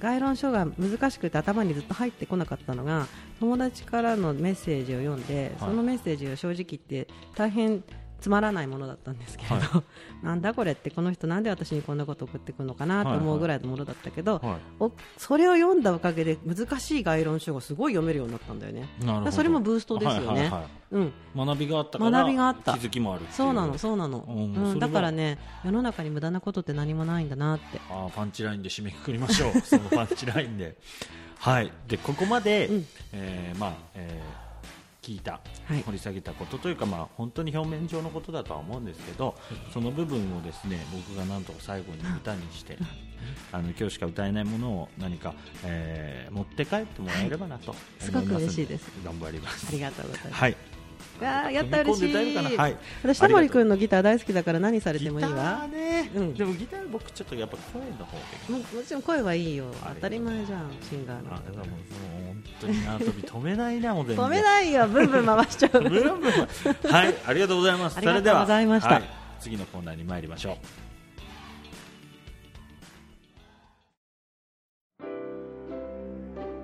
[0.00, 3.06] 概論書が難しくて頭にずっと入ってこなかったのが
[3.40, 7.82] 友達からのメッセージを読んで、そのメッセージを正直言って大変
[8.20, 9.82] つまらないものだったんですけれど、は
[10.22, 14.58] なんだこれってこの人なんで私にこんなこと送ってくるのかなと思うぐらいのものだったけど、はい。
[14.80, 18.88] おそれを読んだおかげで難しい概論書がすごい読めるようになったんだよね。
[19.00, 19.32] なるほど。
[19.32, 20.26] それもブーストですよね。
[20.26, 20.64] はいはいはい。
[20.92, 21.12] うん。
[21.36, 22.72] 学びがあったから学びがあった。
[22.74, 24.32] 気づきもあるそうなの、そうなの、う
[24.74, 27.80] んだからね、世の中に無駄なことって何もないんだなって。
[27.90, 29.60] あーパンチラインで締めくくりましょう。
[29.60, 30.76] そのパンチラインで。
[31.38, 31.70] はい。
[31.86, 32.86] でここまで、うん。
[33.12, 34.45] えーまあえー
[35.06, 35.82] 聞いた、はい。
[35.82, 39.36] 掘り下げたことというか、まあ、本当に表面上のことだとは思うんですけど、
[39.72, 42.76] その部分をですね僕がなんとか最後に歌にして
[43.52, 45.32] あの今日しか歌えないものを何か、
[45.64, 48.90] えー持って帰ってもらえればなと思いますすごく嬉しいです。
[49.04, 49.68] 頑張ります。
[49.68, 50.34] ありがとうございます。
[50.34, 50.75] はい
[51.20, 52.34] わあ、やった嬉しい。
[52.34, 52.42] な？
[52.42, 52.76] はい。
[53.02, 55.68] 私タモリ君のギター大好きだから何されてもいいギタわー。
[55.68, 56.34] ね、うん。
[56.34, 58.18] でもギター僕ちょっとやっぱ声の方
[58.48, 59.66] でももちろん声はいいよ。
[59.94, 61.34] 当たり前じゃん、シンガーの。
[61.34, 61.40] あ。
[61.40, 61.66] でももう
[62.26, 65.80] 本当に縄跳び止めないな止めないよ、ブンブン回しちゃう。
[65.82, 65.90] ブン
[66.20, 66.32] ブン
[66.92, 67.98] はいありがとうございます。
[67.98, 70.56] ありがとうございましたそれでは、はい次のコーナーに参りましょう。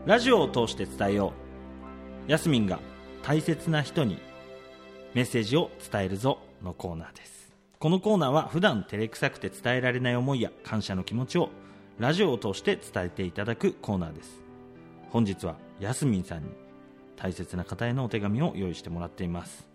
[0.04, 1.32] ラジオを通して伝えよ
[2.28, 2.30] う。
[2.30, 2.80] ヤスミンが
[3.22, 4.18] 大切な人に
[5.14, 7.52] メッセージを伝えるぞのコーナーです。
[7.78, 11.50] このコーナーは普段照れくさくて伝えられない思いや感謝の気持ちを
[11.98, 14.42] ラジオを通して伝えていただくコーナーです。
[15.10, 16.50] 本日はヤスミンさんに
[17.16, 19.68] 大切な方へのお手紙を用意してもらっています、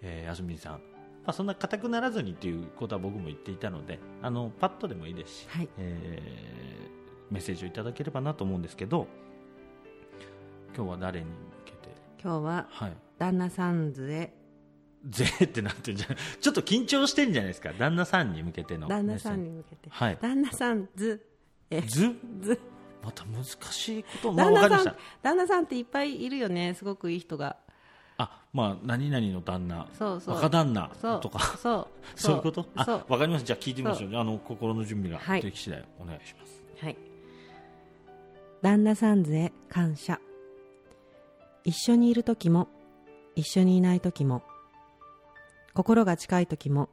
[0.00, 0.78] えー、ヤスミンさん、ま
[1.26, 5.68] あ、そんな硬くならずにということは僕も言っていたのであのパッとでもいいですし、はい。
[5.78, 6.98] えー
[7.30, 9.06] メッセージをいただければなと思うんですけど
[10.74, 11.26] 今日は誰に
[12.22, 12.96] 今日ははい。
[13.18, 16.16] 旦那さんぜーってなってんじゃん。
[16.40, 17.72] ちょっと緊張してんじゃないですか？
[17.72, 19.88] 旦那さんに向けての旦那さんに向けて。
[19.90, 20.18] はい。
[20.20, 21.24] 旦那さんず
[21.70, 22.14] へ、ず？
[22.40, 22.58] ず、
[23.02, 24.96] また難しいことまあわかりました。
[25.22, 26.74] 旦那さんっていっぱいいるよね。
[26.74, 27.56] すごくいい人が。
[28.20, 29.86] あまあ何々の旦那。
[29.92, 30.34] そうそう。
[30.34, 30.88] 若旦那
[31.20, 31.38] とか。
[31.58, 32.18] そう。
[32.18, 32.36] そう。
[32.36, 32.66] いうこと？
[33.08, 33.46] わかりました。
[33.46, 34.16] じゃあ聞いてみましょう。
[34.16, 35.42] あの心の準備がはい。
[35.42, 36.62] でき次第お願いします。
[36.80, 36.96] はい。
[38.62, 40.20] 旦那さんずへ感謝
[41.68, 42.66] 一緒にいる時も
[43.36, 44.42] 一緒にいない時も
[45.74, 46.88] 心が近い時も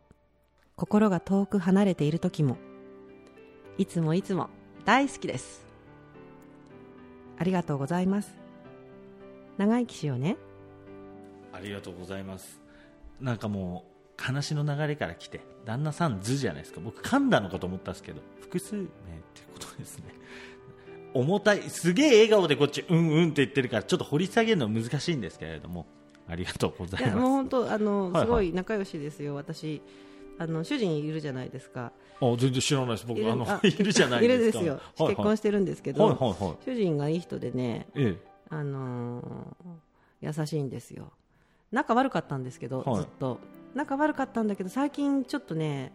[0.75, 2.57] 心が遠く離れている時も
[3.77, 4.49] いつもいつも
[4.83, 5.65] 大好きです。
[7.37, 8.33] ありがとうございます。
[9.57, 10.35] 長生きしようね。
[11.53, 12.59] ありがとうございます。
[13.21, 13.85] なんかも
[14.19, 16.81] う話の流れから来て旦那さん図じゃないですか。
[16.83, 20.13] 僕噛んだのかと思ったんですけど複数名っていうことですね。
[21.15, 25.85] 重たいすげえ笑顔でこっちうんうんって言ってるからちょっと掘り下げるの難しいんですけれども。
[26.27, 27.15] ありがとうございいます。
[27.15, 29.81] やもう本当あの、すごい仲良しですよ私。
[30.37, 31.91] あの主人いるじゃないですか。
[32.19, 33.05] あ全然知らないです。
[33.05, 35.15] 僕いるあのあいるじゃないいるでかですすよ、はいはい。
[35.15, 38.17] 結婚してるんですけど、主人がいい人でねえ
[38.49, 41.11] あのー優しいんですよ。
[41.71, 42.95] 仲悪かったんですけど、はい。
[42.97, 43.39] ずっと。
[43.75, 45.91] 仲悪かったんだけど最近ちょっとね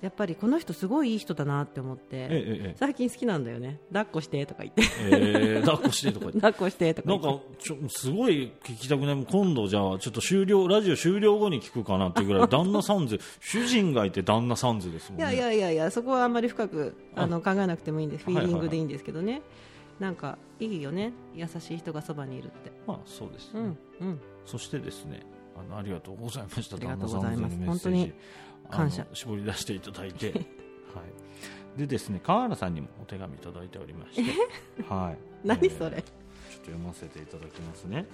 [0.00, 2.30] やっぱりこの人すごいいい人だなって思って、えええ
[2.70, 3.80] え最近好きなんだよね。
[3.88, 4.82] 抱っこしてとか言って。
[5.10, 6.40] ええ抱っこしてとか言って。
[6.40, 12.48] 抱っこしてとかなんかちょすごい聞きたくない今度じゃあちょっと終了ラジオ終了後に聞くかなっていうぐらい。
[12.48, 15.24] 旦那さん図主人がいて旦那さん図ですもんね。
[15.24, 18.24] いやいやいやいやそこはあんまり深くあの考えなくてもいいんです。
[18.24, 19.42] フィーリンはいはいはいグでいいんですけどね、
[19.98, 21.12] なんかいいよね。
[21.34, 22.72] 優しい人がそばにいるって。
[22.86, 24.20] まあそうですね、うんうん。
[24.46, 25.20] そしてですね。
[25.60, 26.76] あのありがとうございました。
[26.76, 27.40] ありが旦とうございます。
[27.42, 27.66] 那さん図のメッセージ。
[27.66, 28.12] 本当に
[28.68, 29.06] 感謝。
[29.12, 30.32] 絞り出していただいて。
[30.32, 30.44] はい。
[31.78, 34.22] でですね川原さんにもお手紙いただいておりまして。
[34.88, 35.18] はい。
[35.46, 35.96] 何それ？
[35.96, 38.06] えーちょっと読ませていただきますね。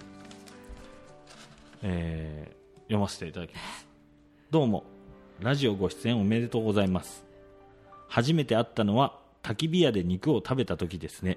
[1.82, 3.86] えー読ませていただきます。
[4.50, 4.84] どうも。
[5.40, 7.24] ラジオご出演おめでとうございます。
[8.08, 11.36] 初めて会ったのは焚き火屋で肉を食べた時ですね。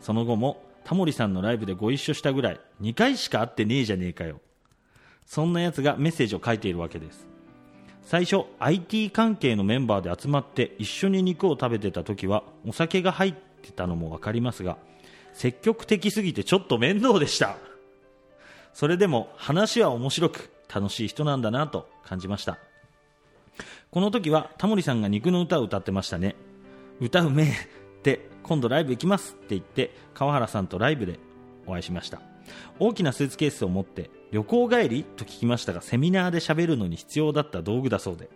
[0.00, 4.40] その後もタモリさんのライブでご一緒したぐらい2回しか会ってねえじゃねえかよ。
[5.24, 7.26] そんなやつがメッセージを書いているわけです
[8.06, 14.78] 最初 IT 関係のメンバーで集まって一緒に肉を食べてた時はお酒が入ってたのも分かりますが
[15.34, 17.58] 積極的すぎてちょっと面倒でした。
[18.72, 22.58] それでも話は面白く楽しい人なんだなと感じました。
[23.90, 26.36] この時はタモリさんが肉の歌を歌ってましたね。
[27.00, 31.18] 歌うめえって今度ライブ行きますって言って川原さんとライブで
[31.66, 32.20] お会いしました。
[32.78, 38.28] 大きなスーツケースを持って旅行帰りと聞きましたがセミナーで喋るのに必要だった道具だそうで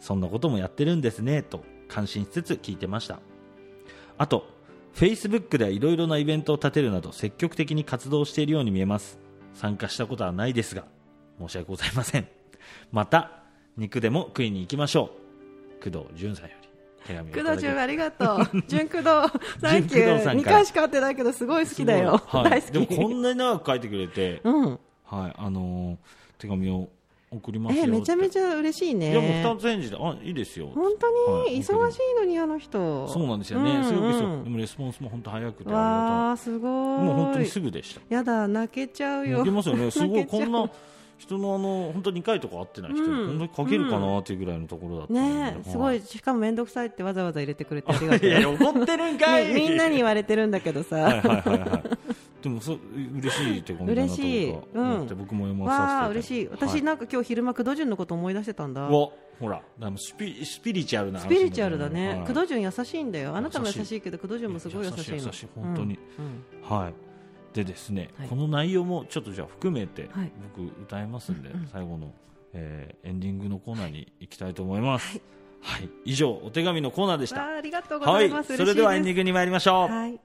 [0.00, 3.20] そんなこともやってるんですねと感心しつつ聞いてました。
[4.18, 4.46] あと
[4.94, 9.18] Facebook ではいろいろなイベントを立てるなど積極的に活動しているように見えます。
[9.54, 10.84] 参加したことはないですが
[11.38, 12.28] 申し訳ございません。
[12.92, 13.42] また
[13.76, 15.10] 肉でも食いに行きましょ
[15.80, 15.90] う。
[15.90, 16.68] 工藤淳さんより
[17.06, 18.38] 手紙工藤純ありがとう。
[18.68, 19.04] 純工藤
[19.60, 20.24] サンキュー。
[20.24, 20.56] 2んから。
[20.56, 22.72] 回しか会ってないけどすごい好きだよ、はい、大好き。
[22.72, 25.96] でもこんなに長く書いてくれて、うんはいあのー
[26.38, 26.88] 手紙を
[27.30, 29.10] 送りますよえめちゃめちゃゃ嬉しいね。
[29.10, 30.68] いやもう二つ返事であいいですよ。
[30.74, 31.54] 本当はい。
[31.54, 33.08] に忙しいのにあの人。
[33.08, 36.70] そうなんですよね、うんすごくですようんでもレスポンスも本当早くてああすごい。
[36.70, 38.00] もう本当にすぐでした。
[38.08, 39.40] やだ泣けちゃうよ。
[39.40, 39.90] いけますよね。
[39.90, 40.48] すごい泣けちゃう。
[40.48, 40.70] んこな
[41.18, 43.26] 人のあの本当に2回とか会ってない人に、うん。
[43.26, 46.00] 本当に書けるかなっていうぐらいのところだったねえすごい。
[46.02, 48.28] しかも面倒くさいってわざわざ入れてくれてありがとう。
[48.30, 49.48] いや怒ってるんかい。
[49.48, 52.15] ねみんなに言われてるんだけどさ、はいはいはいはい
[52.46, 52.78] でもそう
[53.18, 54.52] 嬉しい手紙だなと嬉しい。
[54.52, 55.18] 僕は思って、うん。
[55.18, 56.48] 僕も読まさ嬉しい。
[56.48, 56.82] 私はい。
[56.82, 58.82] なんか今日昼間工藤純のこと思い出してたんだ。
[58.82, 59.60] わほら
[59.96, 62.26] スピスピリチュアルな話スピリチュアルだね、はい。
[62.26, 63.34] 工藤純優しいんだよ。
[63.34, 65.16] あなたも優優しいけど工藤純もすごい優しいの。
[65.16, 65.98] 優しい本当に。
[66.62, 66.94] はい。
[67.52, 68.28] でですね、はい。
[68.28, 70.30] この内容もちょっとじゃあ含めて、はい。
[70.56, 71.68] 僕歌いますんで、うんうん。
[71.72, 72.12] 最後の、
[72.52, 75.20] えーエンディングのコーナーに行きたいと思います。
[75.62, 77.56] はい、以上お手紙のコーナーでした。
[77.56, 80.20] ありがとうごはいざいます、それではエンディンングに参りましょう、はい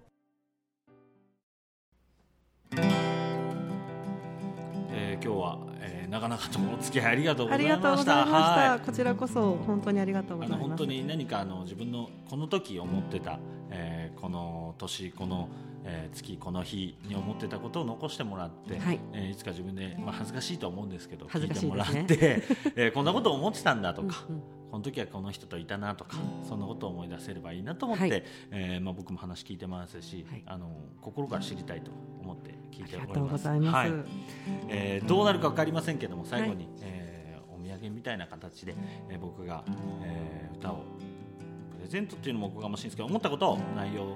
[5.32, 7.98] 今日は、えー、長々とお付き合いありがとうごあざいました。
[7.98, 8.80] した、はい。
[8.86, 10.62] こちらこそ本当にありがとうごあざいます。
[10.64, 15.48] の本当に何かあの自分のこの時思ってた、えーこの年この、
[15.86, 19.00] えー月この日に思ってたことを残してもらって、はい。
[19.14, 22.44] えーいつか自分で、まあ、恥ずかしいとは思うんですけど恥ずかしい聞いてもらって、
[22.76, 24.42] えーこんなこと思ってたんだとか、うんうん
[24.72, 26.16] この時はこの人といたなとか、
[26.48, 28.24] そんなことを思い出せればいいなと思って、はい。
[28.52, 30.44] えーまあ、僕も話聞いてますし、はい。
[30.46, 30.70] あの
[31.02, 31.92] 心から知りたいと
[32.22, 33.32] 思って聞いておりありがとうます。
[33.32, 33.92] ございます、はい。
[34.70, 38.74] えーどうなるか分かりませんけども最後に、えーお土産みたいな形で、
[39.10, 39.64] えー僕が、
[40.04, 40.84] えー歌を
[41.78, 44.16] プレゼントっていうのもおこがましいんですけど思ったことを内容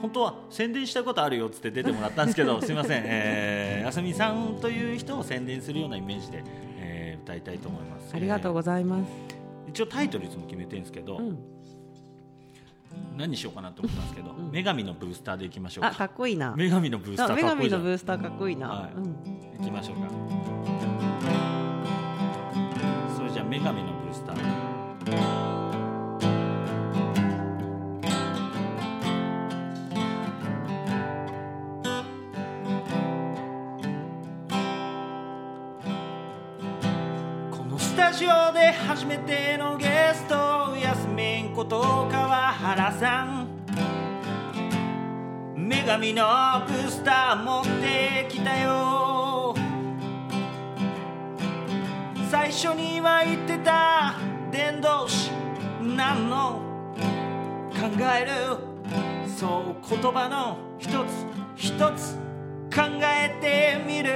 [0.00, 6.42] 本当は宣伝したことあるよっつって出てもらったんですけど すみません、えー、あすみさんという人を宣伝するようなイメージで、
[6.78, 8.14] えー歌いたいと思います。
[8.14, 9.39] ありがとうございます、えー
[9.70, 11.38] 一応タイトルいつも決めてるんですけど、うん。
[13.16, 14.50] 何にしようかなと思ったんですけど、うん。
[14.50, 15.90] 女神のブースターでいきましょうか。
[15.90, 16.54] あかっこいいな。
[16.56, 17.80] 女神のブースターあ女神かっこいいじゃん。
[17.80, 18.88] のブースターかっこいいな、は
[19.60, 19.64] い。
[19.64, 20.08] きましょうか。
[23.16, 23.89] それじゃあ女神の
[38.72, 40.34] 初めてのゲスト
[40.76, 43.48] やすみんこと川原さん。
[45.56, 46.24] 女神の
[46.66, 49.54] ブスター持ってきたよ。
[52.30, 54.14] 最初には言ってた
[54.50, 55.30] 伝道師
[55.80, 56.60] 何の？
[57.70, 57.88] 考
[58.20, 58.30] える。
[59.28, 62.16] そう言葉の一つ一つ
[62.74, 64.10] 考えてみる。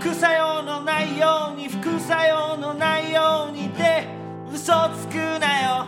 [0.00, 4.08] 副作用のないように副作用のないようにって
[4.50, 5.86] 嘘つくなよ。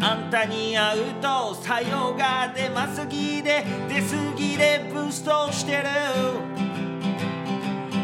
[0.00, 5.88] あんたに会うと作用が出ますぎで出過ぎでブーストしてる。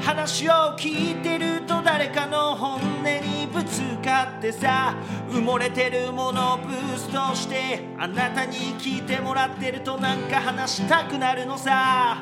[0.02, 4.96] 話を聞いてると誰かの本音にぶつかってさ
[5.30, 12.18] 埋もれてるものをブーストしてあなたに聞いてもらってるとなんか話したくなるのさ。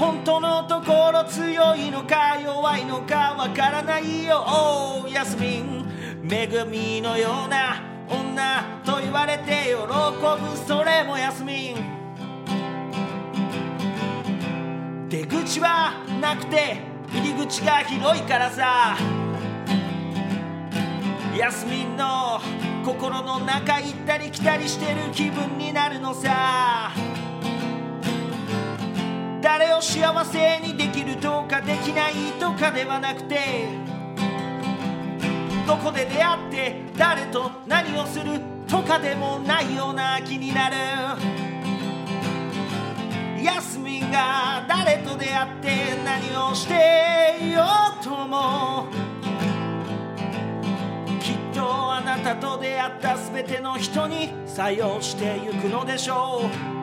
[0.00, 4.42] 本当のところ強いのか弱いのかわからないよ。
[4.48, 5.86] おうヤスミン
[6.26, 10.56] 恵みのような女と言われて喜ぶ。
[10.66, 11.76] それもヤスミン
[15.10, 16.78] 出口はなくて
[17.12, 18.96] 入り口が広いからさ。
[21.36, 22.40] ヤスミンの
[22.86, 26.90] 心の中行ったり来たりしてる気分になるのさ。
[29.50, 33.66] 誰を幸せにできるとかできないとかではなくて
[35.66, 40.76] どこで出会って誰と何をするとかでもないような気になる。
[43.42, 45.70] ヤスミンが誰と出会って
[46.04, 47.64] 何をしていよ
[48.00, 48.86] うとも
[51.20, 56.42] きっとあなたと出会った全ての人に採用してゆくのでしょ
[56.76, 56.79] う。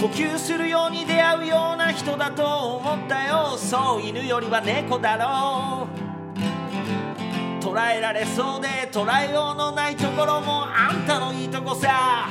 [0.00, 3.56] 呼吸するように出会うような人だと思ったよ。
[3.58, 5.88] そう犬よりは猫だろ
[7.60, 7.64] う。
[7.64, 12.28] 捉えられそうで捉えようのないところもあんたのいいとこさ。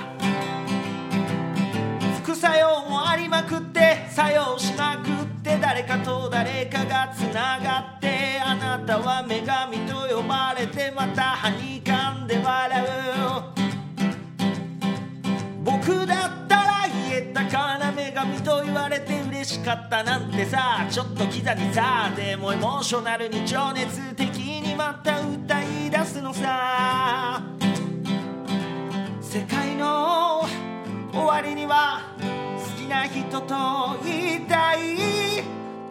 [2.24, 12.88] 副作用もありまくって作用しまくって誰かと誰かがつながってあなたは女神と呼ばれてまたはにかんで笑う。
[15.64, 16.37] 僕だったら言えたから女神
[18.48, 27.44] と言われて嬉しかったなんてさちょっとキザにさでもエモーショナルに情熱的にまた歌い出すのさ。
[29.20, 30.46] 世界の
[31.12, 32.00] 終わりには
[32.58, 34.78] 好きな人と言いたい。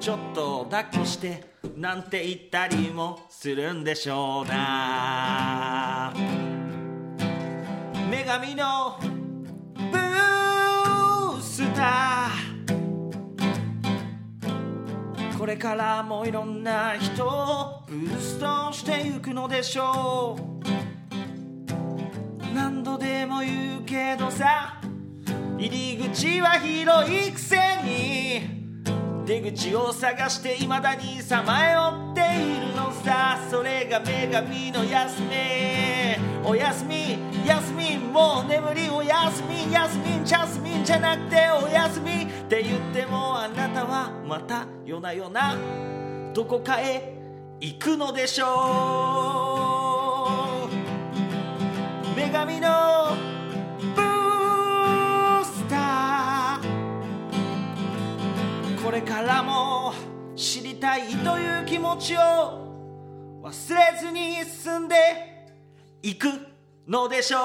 [0.00, 1.44] ちょっと抱っこして
[1.76, 6.14] なんて言ったりもするんでしょうな。
[8.10, 8.98] 女神の
[9.74, 12.25] ブースター。
[15.38, 20.56] これからもいろんな人をブーストしてゆくのでしょう。
[22.54, 24.80] 何度でも言うけどさ
[25.58, 28.65] 入り口は広いくせに。
[29.26, 33.40] 出口を探して未だにさまよっているのさ。
[33.50, 35.28] それが女神の休み。
[36.48, 37.18] おやすみ。
[37.44, 37.98] 休み。
[37.98, 38.88] もう眠り。
[38.88, 39.72] おやすみ。
[39.72, 40.24] 休み。
[40.24, 45.56] ジャスミンじゃなくておやすみって言ってもあなたはまた夜な夜な。
[46.32, 47.12] どこかへ
[47.58, 48.46] 行くのでしょ
[52.14, 52.16] う。
[52.16, 53.35] 女神の
[58.86, 59.92] これからも
[60.36, 64.94] 知りたいという気持ちを忘れずに進んで
[66.02, 66.28] いく
[66.86, 67.40] のでしょう。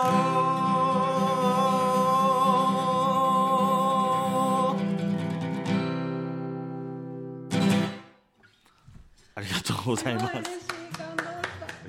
[9.33, 10.70] ありがとうございます。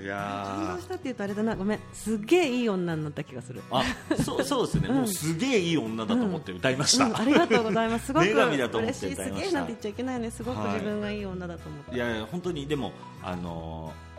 [0.01, 1.57] いや感動したって言うとあれだな。
[1.57, 1.80] ごめん。
[1.93, 3.62] すっげえいい女になった気がする。
[3.70, 3.82] あ
[4.24, 8.07] そうそうですね、もうすげえいい女だと思って歌いました、うん、ありがとうございます。
[8.07, 9.14] すごく嬉しい。
[9.14, 10.74] すげえなんて言っちゃいけないよねすごくはい。
[10.74, 14.12] 自分がいい女だと思って、いやいや本当にでもあのー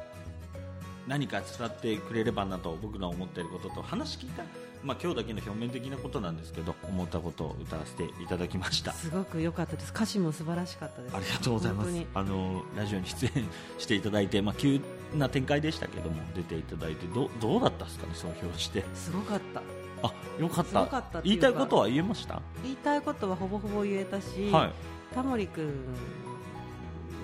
[1.08, 4.44] 何か伝ってくれればなと僕の思っていることと話聞いた、
[4.84, 8.94] まあ、今日だけの表面的なことなんですけど思ったことを歌わせていただきました。
[8.94, 9.92] すごく良かったです。
[9.94, 11.16] 歌詞も素晴らしかったです。
[11.18, 12.06] ありがとうございます。
[12.14, 13.32] あのラジオに出演
[13.80, 14.82] していただいて、まあ、9
[15.16, 18.84] な展開でしたけども出ていただいてどどうだったですかね総評して。
[18.93, 19.61] すごかった。
[20.05, 22.41] あよかっすごかった言いたいことは言えました？
[22.64, 24.72] 言いたいことはほぼほぼ言えたし、はい。
[25.16, 25.66] タモリ君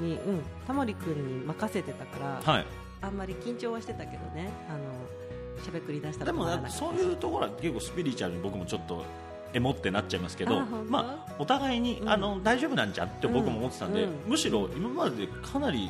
[0.01, 2.65] にうんタモリ君に任せてたから、はい。
[3.01, 9.05] あんまり緊張はしてたけどねあのしゃべくり出したでもそういうところは結構スピリチュアルに僕もちょっと
[9.53, 12.09] エモってなっちゃいますけどまあ、お互いに、うん。
[12.09, 14.11] あの大丈夫なんじゃんって僕も思ってたんで、うん。
[14.27, 15.89] むしろ今までかなり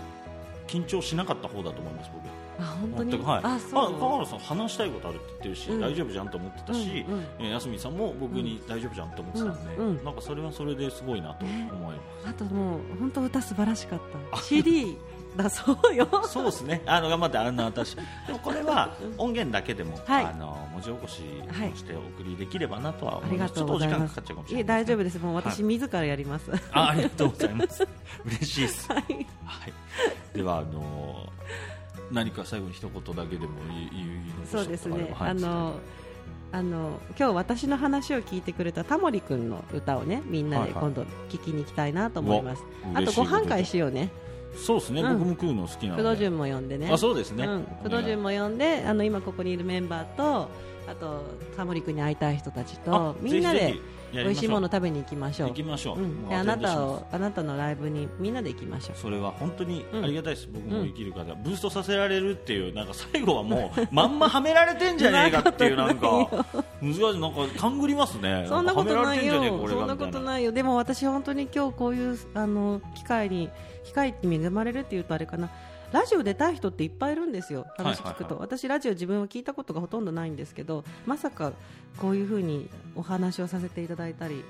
[0.70, 2.30] 緊張しなかった方だと思います僕。
[2.61, 3.17] あ本当に？
[3.24, 5.82] はい、あ川原さん話したいことあるって言ってるし、うん。
[5.82, 7.26] 大丈夫じゃんと思ってたし、うんうん。
[7.39, 10.03] えー、安見さんも僕に大丈夫じゃんと思ってたんで、うんうん。
[10.03, 13.99] なんかそれはそれですごいなと思いまあともう本当歌素晴らしかっ
[14.32, 14.41] た。
[14.41, 14.97] CD
[15.43, 16.07] だそうよ。
[16.23, 16.81] す、そうですね。
[16.85, 17.95] あの頑張ってあんな私。
[17.95, 18.01] で
[18.33, 20.25] もこれは音源だけでも、はい。
[20.25, 21.21] あの文字起こし
[21.51, 25.19] はいをしてお送りできればなとは思います、ありがとうちょっとお時間かかっちゃうかもしれないいえ大丈夫です。
[25.19, 27.87] もうは私自らやります、はい、あありがとうございます。
[28.25, 29.03] 嬉しいです、はい、
[30.33, 31.25] ではあの
[32.11, 34.05] 何か最後に一言だけでも言い言い
[34.45, 35.75] 残そうですね、あの
[36.51, 40.81] あの今日私の話を聞いてくれたタモリ君の歌をねみんなではいはい。
[40.81, 44.09] 今度聞きに行きたいなと思います、うわあとご嬉しいこと飯会しようね
[44.55, 45.19] そうですね、うん。
[45.19, 46.03] 僕も食うの好きなので。
[46.03, 46.89] 工藤順も呼んでね。
[46.91, 50.49] あそうですね、うん、工藤順も呼んであの今ここにいるメンバーと
[50.87, 51.23] あと
[51.55, 53.75] タモリ君に会いたい人たちとあみんなで
[54.14, 55.49] 美味しいもの食べに行きましょう。
[55.49, 58.97] 行きましょう、うん、あなたをあなたのライブにみんなで行きましょう。
[58.97, 60.88] それは本当にありがたいです、僕もうん。
[60.88, 66.28] 生きる方、ブーストさせられるっていうなんか最後はもう まんまはめられてんじゃねえかっていうなんか。
[66.82, 67.20] 難しい。
[67.20, 68.45] なんか勘ぐりますね。
[68.47, 69.34] そんなことないよ。
[69.68, 70.51] そんなことないよ。
[70.51, 73.49] でも私本当に今日こういうあの機会に
[73.84, 75.49] 機会に恵まれるっていうとあれかな
[75.91, 77.65] ラジオ出たい人っていっぱいいるんですよ。
[77.77, 81.51] 話聞くと、私ラジオ自分は聞いたことがほとんどないんですけどまさか
[81.97, 84.43] こういうふうにお話をさせていただいたり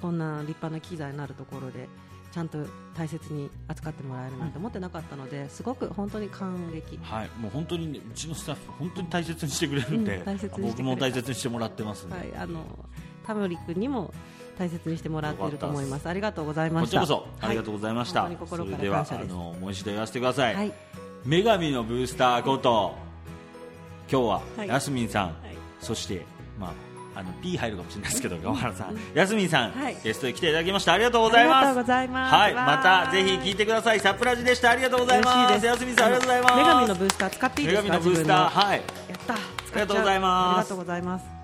[0.00, 1.88] こんな立派な機材のあるところで
[2.32, 2.58] ちゃんと
[2.96, 6.98] 大切に扱ってもらえるなんて思ってなかったのですごく本当に感激。
[7.02, 12.64] はい、もう本当に、ね、うちのスタッフ本当に大切にしてくれるんで、うん僕も大切にしてもらってますはい、あの
[13.26, 14.12] タモリ君にも
[14.58, 16.08] 大切にしてもらっていると思います。
[16.08, 16.96] ありがとうございまこちした。
[16.98, 20.72] らこそありがとうございました、はいそれではあのもう一度言わせてください、はい、
[21.24, 22.94] 女神のブースターこと
[24.10, 24.68] 今日ははい。
[24.68, 25.34] やすみんさん、はい。
[25.80, 26.24] そして
[26.58, 29.96] まああの P 入るかもしれないですけど 川原さん、やすみんさん、はい。
[30.02, 30.92] ゲストに来ていただきました。
[30.92, 31.74] ありがとうございます。
[31.76, 31.90] ます。
[31.90, 32.54] はい。
[32.54, 34.00] またぜひ聞いてください。
[34.00, 34.70] サプラジでした。
[34.70, 35.60] ありがとうございまです。
[35.60, 35.66] す。
[35.66, 36.54] やすさんありがとうございます。
[36.54, 37.88] 女神のブースター使っていいですか？
[37.88, 38.48] 女神のブースター。
[38.48, 38.76] はい。
[38.78, 39.34] やった。
[39.34, 39.36] あ
[39.74, 40.58] りがとうございます。
[40.58, 41.37] ありがとうございます。